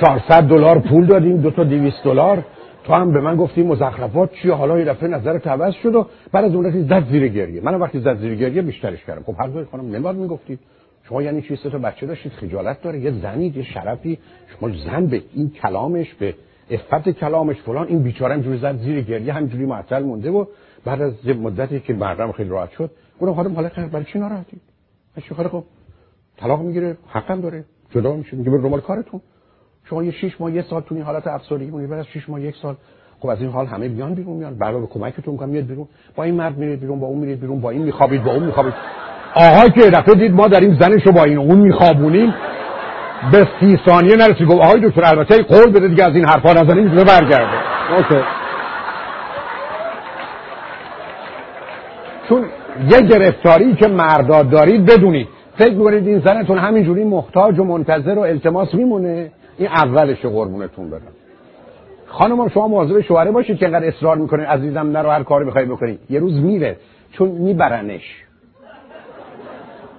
[0.00, 2.44] 400 دلار پول دادیم دو تا 200 دلار.
[2.84, 6.44] تو هم به من گفتی مزخرفات چیه حالا یه دفعه نظر عوض شد و بعد
[6.44, 7.60] از اون زد زیر گریه.
[7.60, 9.22] منم وقتی زد زیر گریه بیشترش کردم.
[9.22, 10.58] خب هر خانم نمیاد می‌گفتی.
[11.12, 14.18] شما یعنی چی تو بچه داشتید خجالت داره یه زنید یه شرفی.
[14.48, 16.34] شما زن به این کلامش به
[16.70, 20.44] افت کلامش فلان این بیچاره همجوری زد زیر گریه همجوری معطل مونده و
[20.84, 22.90] بعد از مدتی که مردم خیلی راحت شد
[23.20, 24.60] گفتم خانم حالا برای چی ناراحتی
[25.28, 25.64] چی خب؟
[26.36, 29.20] طلاق می‌گیره حقم داره جدا میشه میگه برو کارتون.
[29.84, 32.40] شما یه 6 ماه یه سال تو این حالت افسردگی مونید بعد از 6 ماه
[32.40, 32.76] یک سال
[33.20, 34.58] خب از این حال همه بیان بیرون میان.
[34.58, 35.88] بعد به کمکتون می‌کنم میاد بیرون.
[36.16, 38.74] با این مرد میرید بیرون با اون میرید بیرون با این میخوابید با اون میخوابید.
[39.34, 42.34] آها که دفعه دید ما داریم زنشو با این اون میخوابونیم.
[43.32, 44.48] به سی ثانیه نرسید.
[44.48, 47.56] گفت آهای دکتر البته قول بده دیگه از این حرفا نزنیم می‌تونه برگرده.
[47.96, 48.24] اوکی.
[52.28, 52.44] چون
[52.90, 55.28] یه گرفتاری که مرداد دارید بدونید.
[55.58, 61.00] فکر می‌کنید این زنتون همینجوری محتاج و منتظر و التماس میمونه؟ این اولش قربونتون برم.
[62.06, 65.98] خانم شما مواظب شوهره باشید که انقدر اصرار می‌کنه عزیزم نرو هر کاری بخوای بکنی.
[66.10, 66.76] یه روز میره.
[67.12, 68.21] چون میبرنش.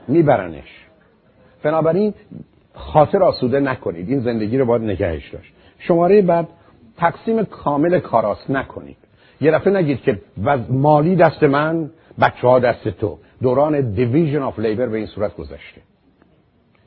[0.07, 0.85] میبرنش.
[1.63, 2.13] بنابراین
[2.73, 4.09] خاطر آسوده نکنید.
[4.09, 5.53] این زندگی رو باید نگهش داشت.
[5.79, 6.47] شماره بعد
[6.97, 8.97] تقسیم کامل کاراست نکنید.
[9.41, 10.21] یه دفعه نگید که
[10.69, 11.89] مالی دست من
[12.21, 13.17] بچه ها دست تو.
[13.41, 15.81] دوران دیویژن آف لیبر به این صورت گذشته.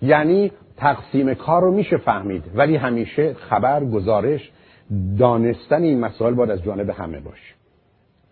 [0.03, 4.51] یعنی تقسیم کار رو میشه فهمید ولی همیشه خبر گزارش
[5.19, 7.55] دانستن این مسائل باید از جانب همه باشه.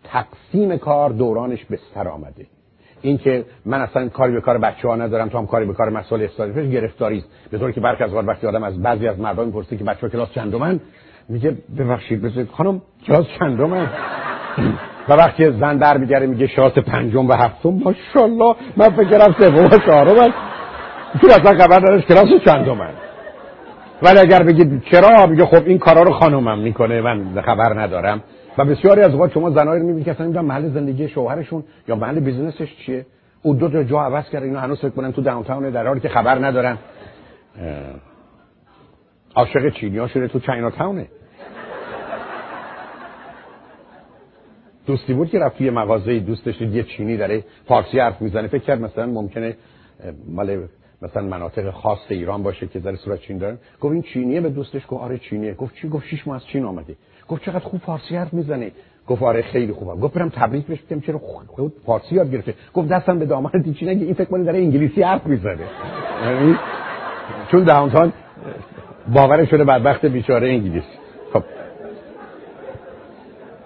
[0.03, 2.45] تقسیم کار دورانش بستر آمده.
[3.05, 6.23] اینکه من اصلا کاری به کار بچه ها ندارم تو هم کاری به کار مسائل
[6.23, 7.29] استادیفش گرفتاری است.
[7.51, 10.09] به طوری که برخی از وقتی آدم از بعضی از مردم می‌پرسه که بچه ها
[10.09, 10.79] کلاس چندمن
[11.29, 13.87] میگه ببخشید بذارید خانم کلاس چندمن؟
[15.09, 19.65] و وقتی زن در میگره میگه شاس پنجم و هفتم ماشاءالله من فکر کردم سوم
[19.65, 20.33] و چهارم
[21.21, 22.93] تو اصلا خبر نداشت کلاس چندمن.
[24.01, 28.21] ولی اگر بگید چرا میگه خب این کارا رو خانومم می‌کنه من خبر ندارم.
[28.57, 31.95] و بسیاری از اوقات شما زنایی رو می‌بینید که اصلا نمی‌دونن محل زندگی شوهرشون یا
[31.95, 33.05] محل business ش چیه.
[33.41, 36.09] او دو تا جا عوض کرده اینا هنوز فکر کنن تو downtown در حالی که
[36.09, 36.77] خبر ندارن.
[39.35, 41.07] عاشق چینی ها شده تو چاینا تاونه
[44.85, 48.47] دوستی بود که رفت یه مغازه دوستش یه چینی داره فارسی حرف می‌زنه.
[48.47, 49.57] فکر کرد مثلا ممکنه
[50.27, 50.67] مال
[51.01, 53.57] مثلا مناطق خاص ایران باشه که در صورت چین دارن.
[53.81, 55.53] گفت این چینیه؟ به دوستش گفت آره چینیه.
[55.53, 56.95] گفت چی؟ گفت شش ماه از چین آمده.
[57.29, 58.71] گفت چقدر خوب فارسی حرف می‌زنه
[59.07, 62.53] گفت آره خیلی خوبه گفت برم تبریک بهش بگم چرا خود فارسی یاد گرفته.
[62.73, 65.59] گفت دستم به دامن دیچی نگه این فکر کنه داره انگلیسی حرف می‌زنه.
[66.25, 66.55] یعنی
[67.51, 68.13] چون داونتاون
[69.13, 70.87] باور شده بدبخت بیچاره انگلیسی
[71.33, 71.43] خب.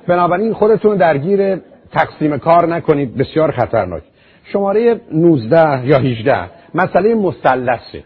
[0.08, 1.56] بنابراین خودتون درگیر
[1.92, 3.18] تقسیم کار نکنید.
[3.18, 4.04] بسیار خطرناک.
[4.44, 8.04] شماره 19 یا 18 مسئله مثلثه.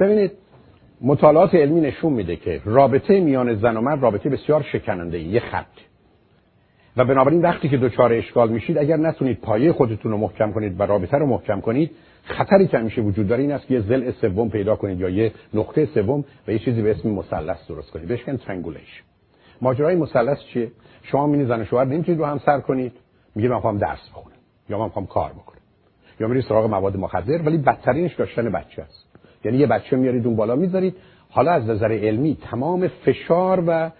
[0.00, 0.32] ببینید
[1.02, 5.66] مطالعات علمی نشون میده که رابطه میان زن و مرد رابطه بسیار شکننده یه خط.
[6.96, 10.82] و بنابراین وقتی که دچار اشکال میشید اگر نتونید پایه خودتون رو محکم کنید و
[10.82, 11.90] رابطه رو محکم کنید
[12.24, 15.32] خطری که همیشه وجود داره این است که یه ضلع سوم پیدا کنید یا یه
[15.54, 18.08] نقطه سوم و یه چیزی به اسم مثلث درست کنید.
[18.08, 19.02] بهش triangulation
[19.60, 20.70] ماجرای مثلث چیه؟
[21.02, 22.92] شما می‌بینید زن و شوهر نمی‌تونید رو هم سر کنید
[23.34, 24.36] میگید من می‌خوام درس بخونم
[24.68, 25.60] یا من می‌خوام کار بکنم
[26.20, 29.09] یا میرید سراغ مواد مخدر ولی بدترینش داشتن بچه است.
[29.44, 30.96] یعنی یه بچه میارید اون بالا می‌ذارید
[31.30, 33.90] حالا از نظر علمی تمام فشار و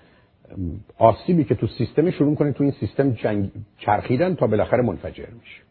[0.99, 5.63] آسیبی که تو سیستم شروع کنید تو این سیستم جنگ چرخیدن تا بالاخره منفجر میشه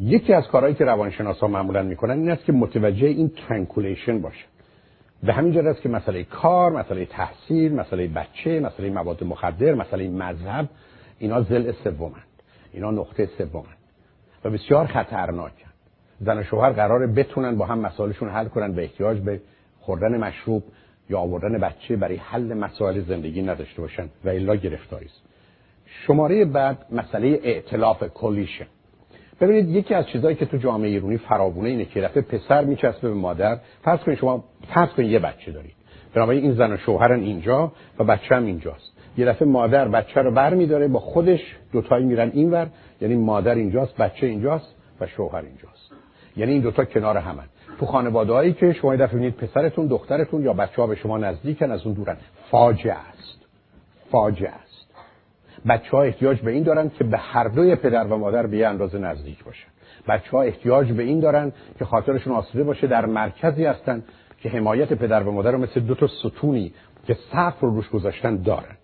[0.00, 4.44] یکی از کارهایی که روانشناسا معمولا می‌کنن این است که متوجه این triangulation باشه
[5.22, 10.08] به همین جهت است که مسئله کار، مسئله تحصیل، مسئله بچه، مسئله مواد مخدر، مسئله
[10.08, 10.68] مذهب
[11.18, 12.22] اینا ضلع سومند.
[12.72, 13.76] اینا نقطه سومند
[14.44, 15.67] و بسیار خطرناکن.
[16.20, 19.40] زن و شوهر قراره بتونن با هم مسائلشون حل کنن به احتیاج به
[19.80, 20.62] خوردن مشروب
[21.10, 25.22] یا آوردن بچه برای حل مسائل زندگی نداشته باشن و الا گرفتاری است.
[25.86, 28.66] شماره بعد مسئله ائتلاف کلیشن
[29.40, 33.14] ببینید یکی از چیزهایی که تو جامعه ایرانی فراوونه اینه که رفته پسر میچسبه به
[33.14, 34.44] مادر فرض کنید شما
[34.74, 35.72] فرض کنید یه بچه دارید.
[36.14, 38.92] بنابراین این زن و شوهرن اینجا و بچه هم اینجاست.
[39.16, 42.68] یه دفعه مادر بچه رو بر میداره با خودش دوتایی میرن اینور
[43.00, 45.77] یعنی مادر اینجاست بچه اینجاست و شوهر اینجاست.
[46.38, 47.44] یعنی این دوتا کنار همن.
[47.80, 51.86] تو خانوادهایی که شما دفعه ببینید پسرتون دخترتون یا بچه ها به شما نزدیکن از
[51.86, 52.16] اون دورن.
[52.50, 53.38] فاجعه است.
[54.10, 54.86] فاجعه است.
[55.68, 58.98] بچه ها احتیاج به این دارن که به هر دوی پدر و مادر به اندازه
[58.98, 59.68] نزدیک باشن.
[60.08, 64.04] بچه ها احتیاج به این دارن که خاطرشون آسوده باشه در مرکزی هستن
[64.42, 66.72] که حمایت پدر و مادر رو مثل دو تا ستونی
[67.06, 68.76] که سقف رو روش گذاشتن دارن.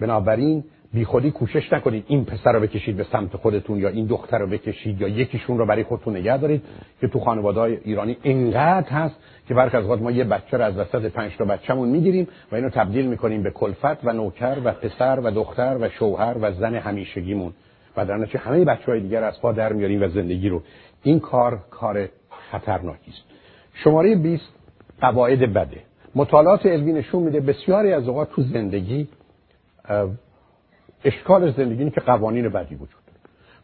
[0.00, 0.64] بنابراین
[1.02, 5.00] خودی کوشش نکنید این پسر رو بکشید به سمت خودتون یا این دختر رو بکشید
[5.00, 6.62] یا یکیشون رو برای خودتون نگه دارید
[7.00, 9.14] که تو خانواده های ایرانی اینقدر هست
[9.48, 12.68] که برخ از ما یه بچه رو از وسط پنج تا بچه‌مون می‌گیریم و اینو
[12.68, 17.52] تبدیل می‌کنیم به کلفت و نوکر و پسر و دختر و شوهر و زن همیشگیمون.
[17.96, 20.62] و در نتیجه همه بچه های دیگر از پا در میاریم و زندگی رو.
[21.02, 22.08] این کار کار
[22.50, 23.22] خطرناکی است.
[23.74, 24.42] شماره 20
[25.00, 25.80] قواعد بده.
[26.14, 29.08] مطالعات علمی نشون میده بسیاری از اوقات تو زندگی
[31.04, 33.04] اشکال زندگی اینه که قوانین بدی وجود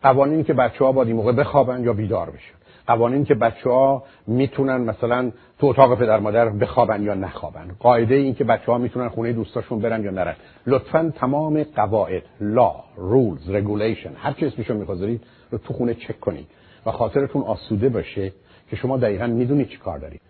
[0.03, 2.55] قوانینی که بچه ها باید این موقع بخوابن یا بیدار بشن.
[2.87, 7.71] قوانین که بچه ها می‌تونن مثلا تو اتاق پدر مادر بخوابن یا نخوابن.
[7.79, 10.37] قاعده این که بچه ها می‌تونن خونه دوستاشون برن یا نرن.
[10.67, 15.21] لطفا تمام قواعد law rules regulation هر چی اسمشو می‌خواید
[15.51, 16.47] رو تو خونه چک کنید.
[16.87, 18.33] و خاطرتون آسوده باشه
[18.71, 20.21] که شما دقیقا می‌دونید چی کار دارید.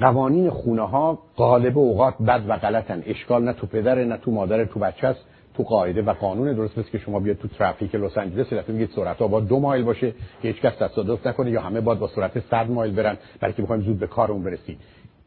[0.00, 3.02] قوانین خونه ها غالب اوقات بد و غلطن.
[3.06, 5.24] اشکال نه تو پدر نه تو مادر تو بچه است
[5.54, 8.90] تو قاعده و قانون درست مثل که شما بیاد تو ترافیک لس آنجلس دفعه میگید
[8.96, 10.10] سرعت ها با دو مایل باشه
[10.42, 13.62] که هیچ کس تصادف نکنه یا همه باید با سرعت 100 مایل برن برای که
[13.62, 14.78] بخوایم زود به کارمون برسیم.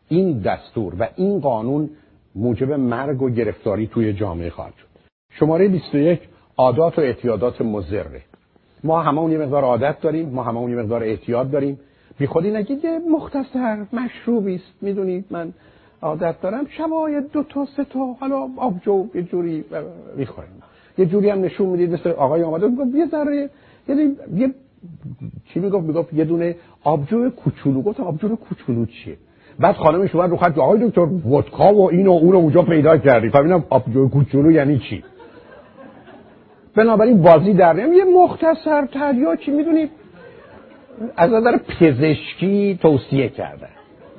[0.10, 1.90] این دستور و این قانون
[2.36, 4.88] موجب مرگ و گرفتاری توی جامعه خواهد شد.
[5.30, 6.20] شماره 21
[6.58, 8.22] عادات و اعتیادات مضره.
[8.84, 11.80] ما هممون یه مقدار عادت داریم ما هممون یه مقدار اعتیاد داریم.
[12.18, 14.74] بی خودی نگید مختصر مشروبی است.
[14.82, 15.54] می‌دونید من
[16.02, 19.66] عادت دارم شبای دو تا سه تا حالا آبجو یه جوری
[20.18, 20.52] می‌خوریم.
[20.98, 23.50] یه جوری هم نشون می‌دید مثل آقای آمده می‌گفت یه ذره
[23.88, 24.54] یعنی یه
[25.46, 27.82] چی می‌گفت؟ می‌گفت یه دونه آبجو کوچولو.
[27.82, 29.18] گفتم آبجو کوچولو چیه؟
[29.60, 33.30] بعد خانمش اومد رو خط آقای دکتر ودکا و اینو اونو اونجا پیدا کردی.
[33.30, 35.04] فهمیدم آبجو کوچولو یعنی چی؟
[36.76, 39.90] بنابراین بازی در یه مختصر تریا چی می‌دونید
[41.18, 43.70] از نظر پزشکی توصیه کردن.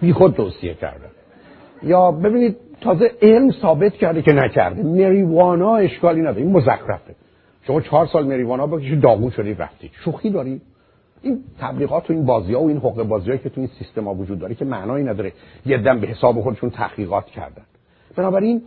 [0.00, 1.05] بی خود توصیه کردن.
[1.86, 4.82] یا ببینید تازه علم ثابت کرده که نکرده.
[4.82, 6.42] مریوانا اشکالی نداره.
[6.42, 7.14] این مزخرفه.
[7.66, 10.60] شما چهار سال مریوانا بکشید داغون شدی رفتید شوخی داری؟
[11.22, 14.14] این تبلیغات و این بازی ها و این حقوق بازی که تو این سیستم ها
[14.14, 15.32] وجود داره که معنایی نداره.
[15.66, 17.62] یه دم به حساب خودشون تحقیقات کردن.
[18.16, 18.62] بنابراین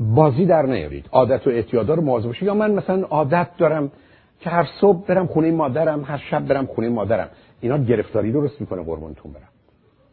[0.00, 1.06] بازی در نیارید.
[1.12, 2.42] عادت و اعتیادا رو مواظب باشید.
[2.42, 3.92] یا من مثلا عادت دارم
[4.40, 7.28] که هر صبح برم خونه مادرم هر شب برم خونه مادرم.
[7.60, 9.48] اینا گرفتاری درست می‌کنه قربونتون برم.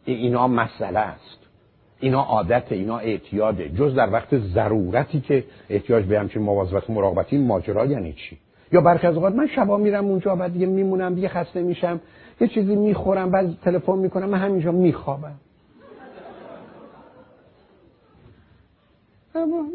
[0.04, 1.45] اینا مسئله است.
[2.00, 3.68] اینا عادت اینا اعتیاده.
[3.68, 8.38] جز در وقت ضرورتی که احتیاج به همچین مواظبت و مراقبتی ماجرا یعنی چی؟
[8.72, 12.00] یا برخی از اوقات من شبا میرم اونجا بعد دیگه میمونم دیگه خسته میشم
[12.40, 15.34] یه چیزی می‌خورم بعد تلفن می‌کنم من همینجا میخوابم.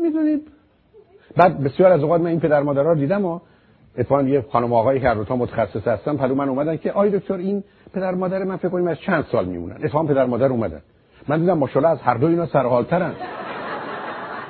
[0.03, 0.47] می‌دونید
[1.37, 3.39] بعد بسیار از اوقات من این پدر مادرها دیدم و
[3.97, 7.63] اتفاقا یه خانم آقایی که هر متخصص هستن پلو من اومدن که آی دکتر این
[7.93, 9.75] پدر مادر من فکر کنیم از چند سال میمونن.
[9.75, 10.81] اتفاقا پدر مادر اومدن.
[11.27, 13.13] من دیدم ماشاءالله از هر دو اینا سرحالترن.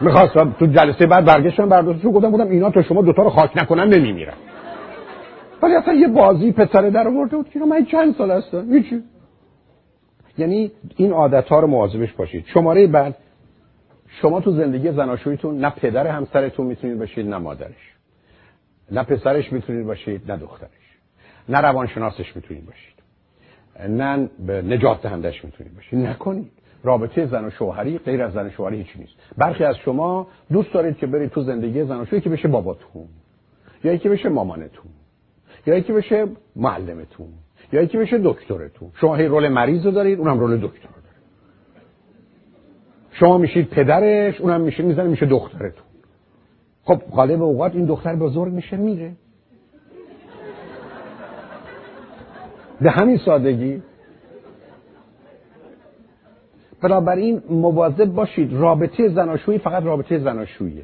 [0.01, 3.93] می‌خواستم تو جلسه بعد برگشتم برداشتم گفتم بودم اینا تو شما دوتا رو خاک نکنن
[3.93, 4.33] نمیمیرن.
[5.61, 9.03] ولی اصلا یه بازی پسر در آورده بود که من چند سال هستم هیچی.
[10.37, 12.45] یعنی این عادت ها رو مواظبش باشید.
[12.45, 13.15] شماره بعد
[14.21, 17.93] شما تو زندگی زناشویتون نه پدر همسرتون می‌تونید باشید نه مادرش.
[18.91, 20.69] نه پسرش می‌تونید باشید نه دخترش.
[21.49, 22.93] نه روانشناسش می‌تونید باشید.
[23.89, 25.99] نه نجات دهندش می‌تونید باشید.
[25.99, 26.51] نکنید.
[26.83, 29.13] رابطه زن و شوهری غیر از زن و شوهری هیچ نیست.
[29.37, 33.07] برخی از شما دوست دارید که برید تو زندگی زن و شوهری که بشه باباتون
[33.83, 34.91] یا یکی بشه مامانتون
[35.67, 37.27] یا یکی بشه معلمتون
[37.73, 38.89] یا یکی بشه دکترتون.
[38.93, 41.01] شما هی رول مریض رو دارید اونم رول دکتر داره
[43.11, 45.85] شما میشید پدرش اونم میشه می‌زنه میشه دخترتون.
[46.83, 49.11] خب غالب اوقات این دختر بزرگ میشه میره.
[52.81, 53.81] به همین سادگی
[56.81, 60.83] بنابراین مواظب باشید رابطه زناشویی فقط رابطه زناشوییه.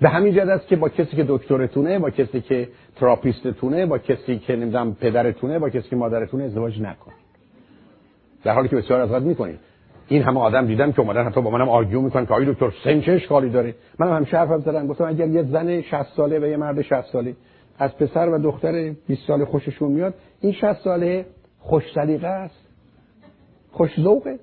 [0.00, 4.38] به همین جد است که با کسی که دکترتونه با کسی که تراپیستتونه با کسی
[4.38, 7.24] که نمی‌دونم پدرتونه با کسی که مادرتونه ازدواج نکنید
[8.44, 9.58] در حالی که بسیار از می‌کنید.
[10.08, 13.00] این همه آدم دیدم که اومدن حتی با منم آرگیو می‌کنن که آقای دکتر سن
[13.00, 14.86] چه اشکالی داره؟ منم هم همیشه حرفم زدم.
[14.86, 17.36] گفتم اگر یه زن 60 ساله و یه مرد 60 ساله
[17.78, 21.26] از پسر و دختر 20 ساله خوششون میاد این 60 ساله
[21.58, 22.68] خوش سلیقه است.
[23.72, 24.38] خوش ذوقه.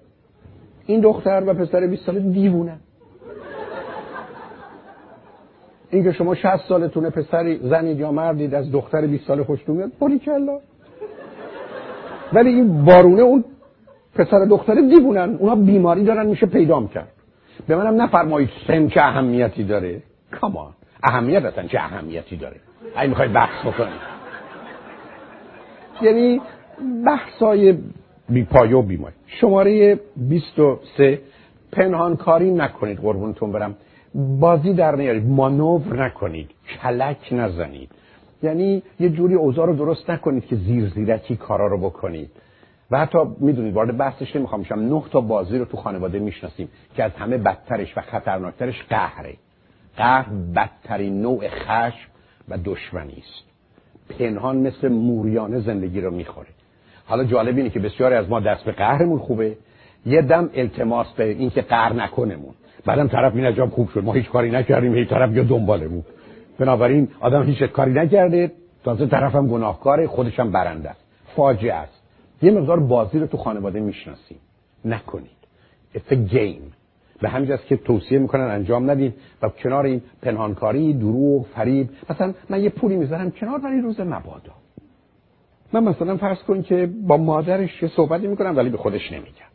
[0.92, 2.78] این دختر و پسر 20 ساله دیوونه.
[5.90, 9.92] این که شما 60 سالتونه پسری زنید یا مردید از دختر 20 ساله خوشتون میاد
[10.00, 10.60] باری کلا
[12.34, 13.44] ولی این بارونه اون
[14.16, 17.12] پسر دختر دیوونن اونا بیماری دارن میشه پیدام کرد.
[17.68, 20.02] به منم نفرمایید سن چه اهمیتی داره.
[20.32, 20.74] کامان
[21.04, 22.56] اهمیت اصلا چه اهمیتی داره؟
[22.96, 24.02] اگه می‌خواید بحث بکنید.
[26.02, 26.42] یعنی
[27.06, 27.78] بحثای
[28.32, 29.16] بی پایه و بیماری.
[29.28, 31.20] شماره 23
[31.72, 33.76] پنهانکاری نکنید قربونتون برم.
[34.16, 36.50] بازی در نیارید مانور نکنید
[36.82, 37.92] کلک نزنید.
[38.44, 42.30] یعنی یه جوری اوضاع رو درست نکنید که زیر زیرکی کارا رو بکنید.
[42.92, 47.04] و حتی می‌دونید وارد بحثش نمی‌خوام میشم نه تا بازی رو تو خانواده می‌شناسیم که
[47.04, 49.34] از همه بدترش و خطرناکترش قهره.
[49.98, 52.10] قهر بدترین نوع خشم
[52.50, 53.44] و دشمنی است.
[54.20, 56.48] پنهان مثل موریانه زندگی رو می‌خوره.
[57.06, 59.58] حالا جالب اینه که بسیاری از ما دست به قهرمون خوبه.
[60.06, 62.54] یه دم التماس به اینکه قهر نکنمون.
[62.86, 64.04] بعدم طرف این عجب خوب شد.
[64.04, 64.96] ما هیچ کاری نکردیم.
[64.96, 66.04] هیچ طرف یا دنبالمون.
[66.60, 68.52] بنابراین آدم هیچ کاری نکرده.
[68.84, 71.02] تازه طرفم گناهکاره خودشم برنده است.
[71.36, 72.02] فاجعه است.
[72.42, 74.38] یه مقدار بازی رو تو خانواده می‌شناسیم.
[74.86, 75.42] نکنید.
[75.96, 76.74] It's a game.
[77.22, 81.90] به همین که توصیه می‌کنن انجام ندید و کنار این پنهانکاری دروغ فریب.
[82.10, 84.61] مثلا من یه پولی می‌ذارم کنار برای روز مبادا.
[85.74, 89.52] من مثلا فرض کن که با مادرش یه صحبتی می‌کنم ولی به خودش نمیگم.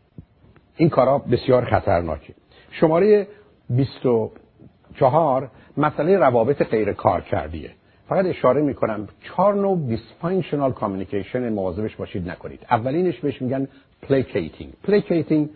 [0.76, 2.34] این کارا بسیار خطرناکه.
[2.70, 3.26] شماره
[3.70, 7.70] 24 مسئله روابط غیر کارکردیه
[8.08, 12.66] فقط اشاره می‌کنم چهار نوع dysfunctional communication مواظبش باشید نکنید.
[12.70, 13.68] اولینش بهش میگن
[14.02, 15.48] placating placating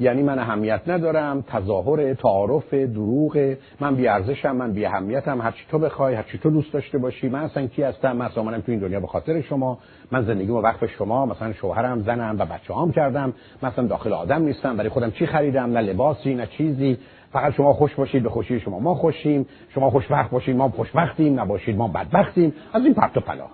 [0.00, 5.64] یعنی من اهمیت ندارم تظاهر تعارف دروغ من بی ارزشم من بی اهمیتم هر چی
[5.70, 8.72] تو بخوای هر چی تو دوست داشته باشی من اصلا کی هستم؟ من اصلا تو
[8.72, 9.78] این دنیا به خاطر شما.
[10.12, 13.32] من زندگیمو وقف شما مثلا شوهرم زنم و بچه‌هام کردم.
[13.62, 16.98] مثلا داخل آدم نیستم برای خودم چی خریدم؟ نه لباسی نه چیزی.
[17.32, 19.46] فقط شما خوش باشید به خوشی شما ما خوشیم.
[19.74, 21.40] شما خوشبخت باشید ما خوشبختیم.
[21.40, 22.52] نباشید ما بدبختیم.
[22.72, 23.46] از این پرت و پلا.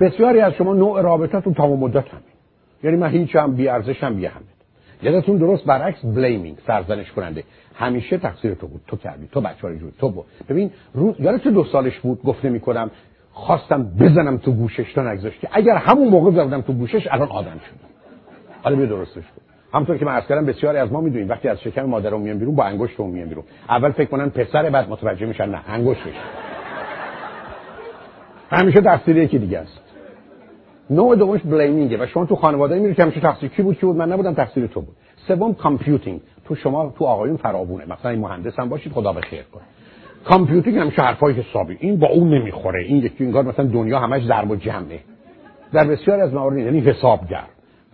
[0.00, 2.24] بسیاری از شما نوع رابطتون تمام مدت همین.
[2.82, 4.26] یعنی من هیچم بی ارزشم بی
[5.02, 7.44] یادتون درست برعکس بلیمینگ سرزنش کننده.
[7.74, 8.80] همیشه تقصیر تو بود.
[8.86, 9.28] تو کردی.
[9.32, 12.90] تو بچه‌ها جور تو بود ببین رو یادت دو سالش بود؟ گفته می‌کنم
[13.32, 17.58] خواستم بزنم تو گوشش تا نگذاشت که اگر همون موقع زدم تو گوشش الان آدم
[17.58, 17.88] شد
[18.62, 19.42] حالا بیا درستش کن.
[19.74, 22.54] همونطور که من عرض کردم بسیاری از ما می‌دونیم وقتی از شکم مادرم میان بیرون
[22.54, 23.44] با انگشتم میان بیرون.
[23.68, 26.14] اول فکر کنن پسر بعد متوجه میشن نه انگشتش.
[28.50, 29.87] همیشه تقصیر یکی دیگه است.
[30.90, 33.86] نوع دومش blaming ه و شما تو خانواده میری که همیشه تقصیر کی بود کی
[33.86, 34.96] بود؟ من نبودم تقصیر تو بود.
[35.28, 36.20] سوم computing.
[36.44, 37.84] تو شما تو آقایون فراوونه.
[37.84, 39.62] مثلا این مهندس هم باشید خدا به خیر کنه.
[40.24, 41.76] computing همیشه حرفای حسابی.
[41.80, 42.84] این با اون نمی‌خوره.
[42.84, 45.00] این یکی انگار مثلا دنیا همش ضرب و جمعه.
[45.72, 47.44] در بسیار از موارد یعنی حسابگر.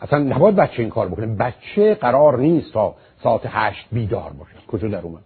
[0.00, 1.26] اصلا نباید بچه این کار بکنه.
[1.26, 4.66] بچه قرار نیست تا ساعت هشت بیدار باشه.
[4.68, 5.22] کجا در اومد؟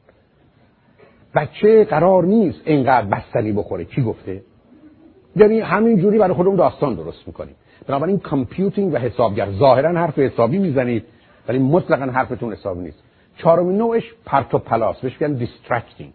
[1.34, 3.84] بچه قرار نیست اینقدر بستنی بخوره.
[3.84, 4.42] کی گفته؟
[5.40, 7.54] یعنی همین جوری برای خودمون داستان درست می‌کنیم.
[7.86, 11.04] بنابراین computing و حسابگر ظاهرا حرف حسابی می‌زنید
[11.48, 13.02] ولی مطلقا حرفتون حسابی نیست.
[13.36, 16.12] چهارمین نوعش پرت و پلاس بهش میگن distracting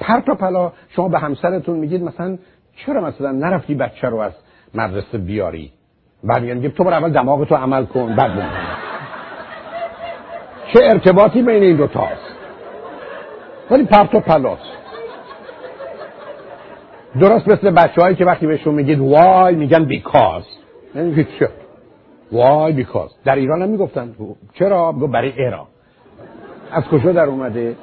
[0.00, 2.38] پرت و پلا شما به همسرتون میگید مثلا
[2.76, 4.32] چرا مثلا نرفتی بچه رو از
[4.74, 5.72] مدرسه بیاری؟
[6.24, 8.30] بعد میگن تو برای اول دماغ تو عمل کن بعد.
[10.72, 12.36] چه ارتباطی بین این دو تاست
[13.70, 14.58] ولی پرت و پلاس
[17.20, 20.42] درست مثل بچه هایی که وقتی بهشون میگید وای میگن بیکاز.
[20.94, 21.48] نمیگید چه؟
[22.32, 23.10] وای بیکاز.
[23.24, 24.14] در ایران هم می‌گفتن.
[24.54, 25.66] چرا؟ برای ایران
[26.72, 27.76] از کجا در اومده؟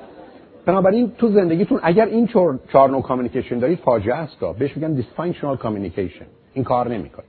[0.66, 6.26] بنابراین تو زندگیتون اگر این چهار نوع communication دارید فاجعه است بهش میگن dysfunctional communication
[6.54, 7.26] این کار نمی‌کنه.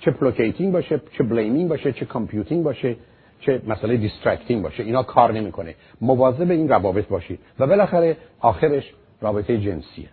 [0.00, 2.96] چه placating باشه چه blaming باشه چه computing باشه
[3.40, 4.82] چه مسئله distracting باشه.
[4.82, 5.74] اینا کار نمی‌کنه.
[6.00, 7.40] مواظب این روابط باشید.
[7.58, 10.08] و بالاخره آخرش رابطه جنسیه.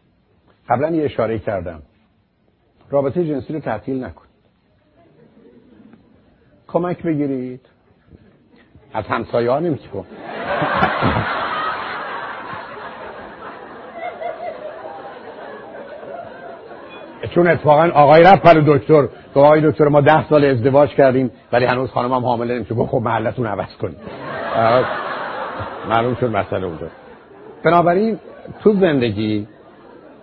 [0.72, 1.82] قبلا یه اشاره کردم.
[2.90, 4.32] رابطه جنسی رو تعطیل نکنید
[6.68, 7.62] کمک بگیرید.
[8.94, 10.06] از همسایه ها نمیتون
[17.36, 19.08] چون اتفاقا آقای رفت پر دکتر.
[19.34, 22.76] که آقای دکتر ما ده سال ازدواج کردیم ولی هنوز خانم هم حامله نمیشه.
[22.76, 23.98] گفت خب محلتون عوض کنید.
[25.90, 26.88] معلوم شد مسئله اونجا.
[27.64, 28.20] بنابراین
[28.64, 29.48] تو زندگی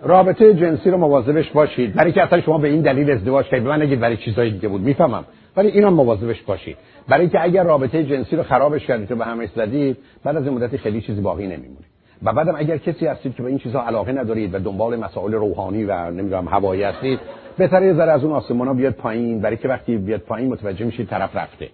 [0.03, 1.93] رابطه جنسی رو مواظبش باشید.
[1.93, 3.67] برای که اصلا شما به این دلیل ازدواج کردید.
[3.67, 4.81] من نگید برای چیزای دیگه بود.
[4.81, 5.25] می‌فهمم.
[5.57, 6.77] ولی اینم مواظبش باشید.
[7.07, 10.53] برای که اگر رابطه جنسی رو خرابش کردید و به همش زدید بعد از این
[10.53, 11.85] مدتی خیلی چیزی باقی نمیمونه.
[12.23, 15.83] و بعدم اگر کسی هستید که به این چیزها علاقه ندارید و دنبال مسائل روحانی
[15.83, 17.19] و نمی‌دونم هوایی هستید
[17.57, 19.41] بهتره یه ذره از اون آسمونا بیاد پایین.
[19.41, 21.69] برای که وقتی بیاد پایین متوجه میشید طرف رفته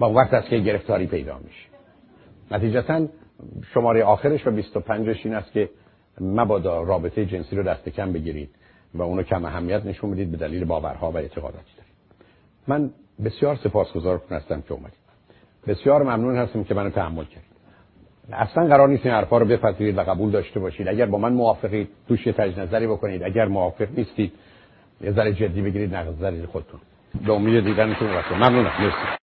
[0.00, 1.66] و اون وقت است که گرفتاری پیدا میشه.
[2.50, 3.06] نتیجتا
[3.74, 5.68] شماره آخرش و 25 این است که
[6.20, 8.50] مبادا رابطه جنسی رو دست کم بگیرید
[8.94, 11.94] و اونو کم اهمیت نشون بدید به دلیل باورها و اعتقاداتی دارید.
[12.66, 12.90] من
[13.24, 15.04] بسیار سپاسگزارتون هستم که اومدید.
[15.66, 17.54] بسیار ممنون هستم که منو تحمل کردید
[18.32, 20.88] اصلا قرار نیست این حرفا رو بپذیرید و قبول داشته باشید.
[20.88, 23.22] اگر با من موافقید توش یه نظری بکنید.
[23.22, 24.32] اگر موافق نیستید
[25.00, 26.80] یه ذره جدی بگیرید نظر خودتون
[27.26, 28.72] به امید دیدنتون ممنونم.
[28.80, 29.18] مرسی.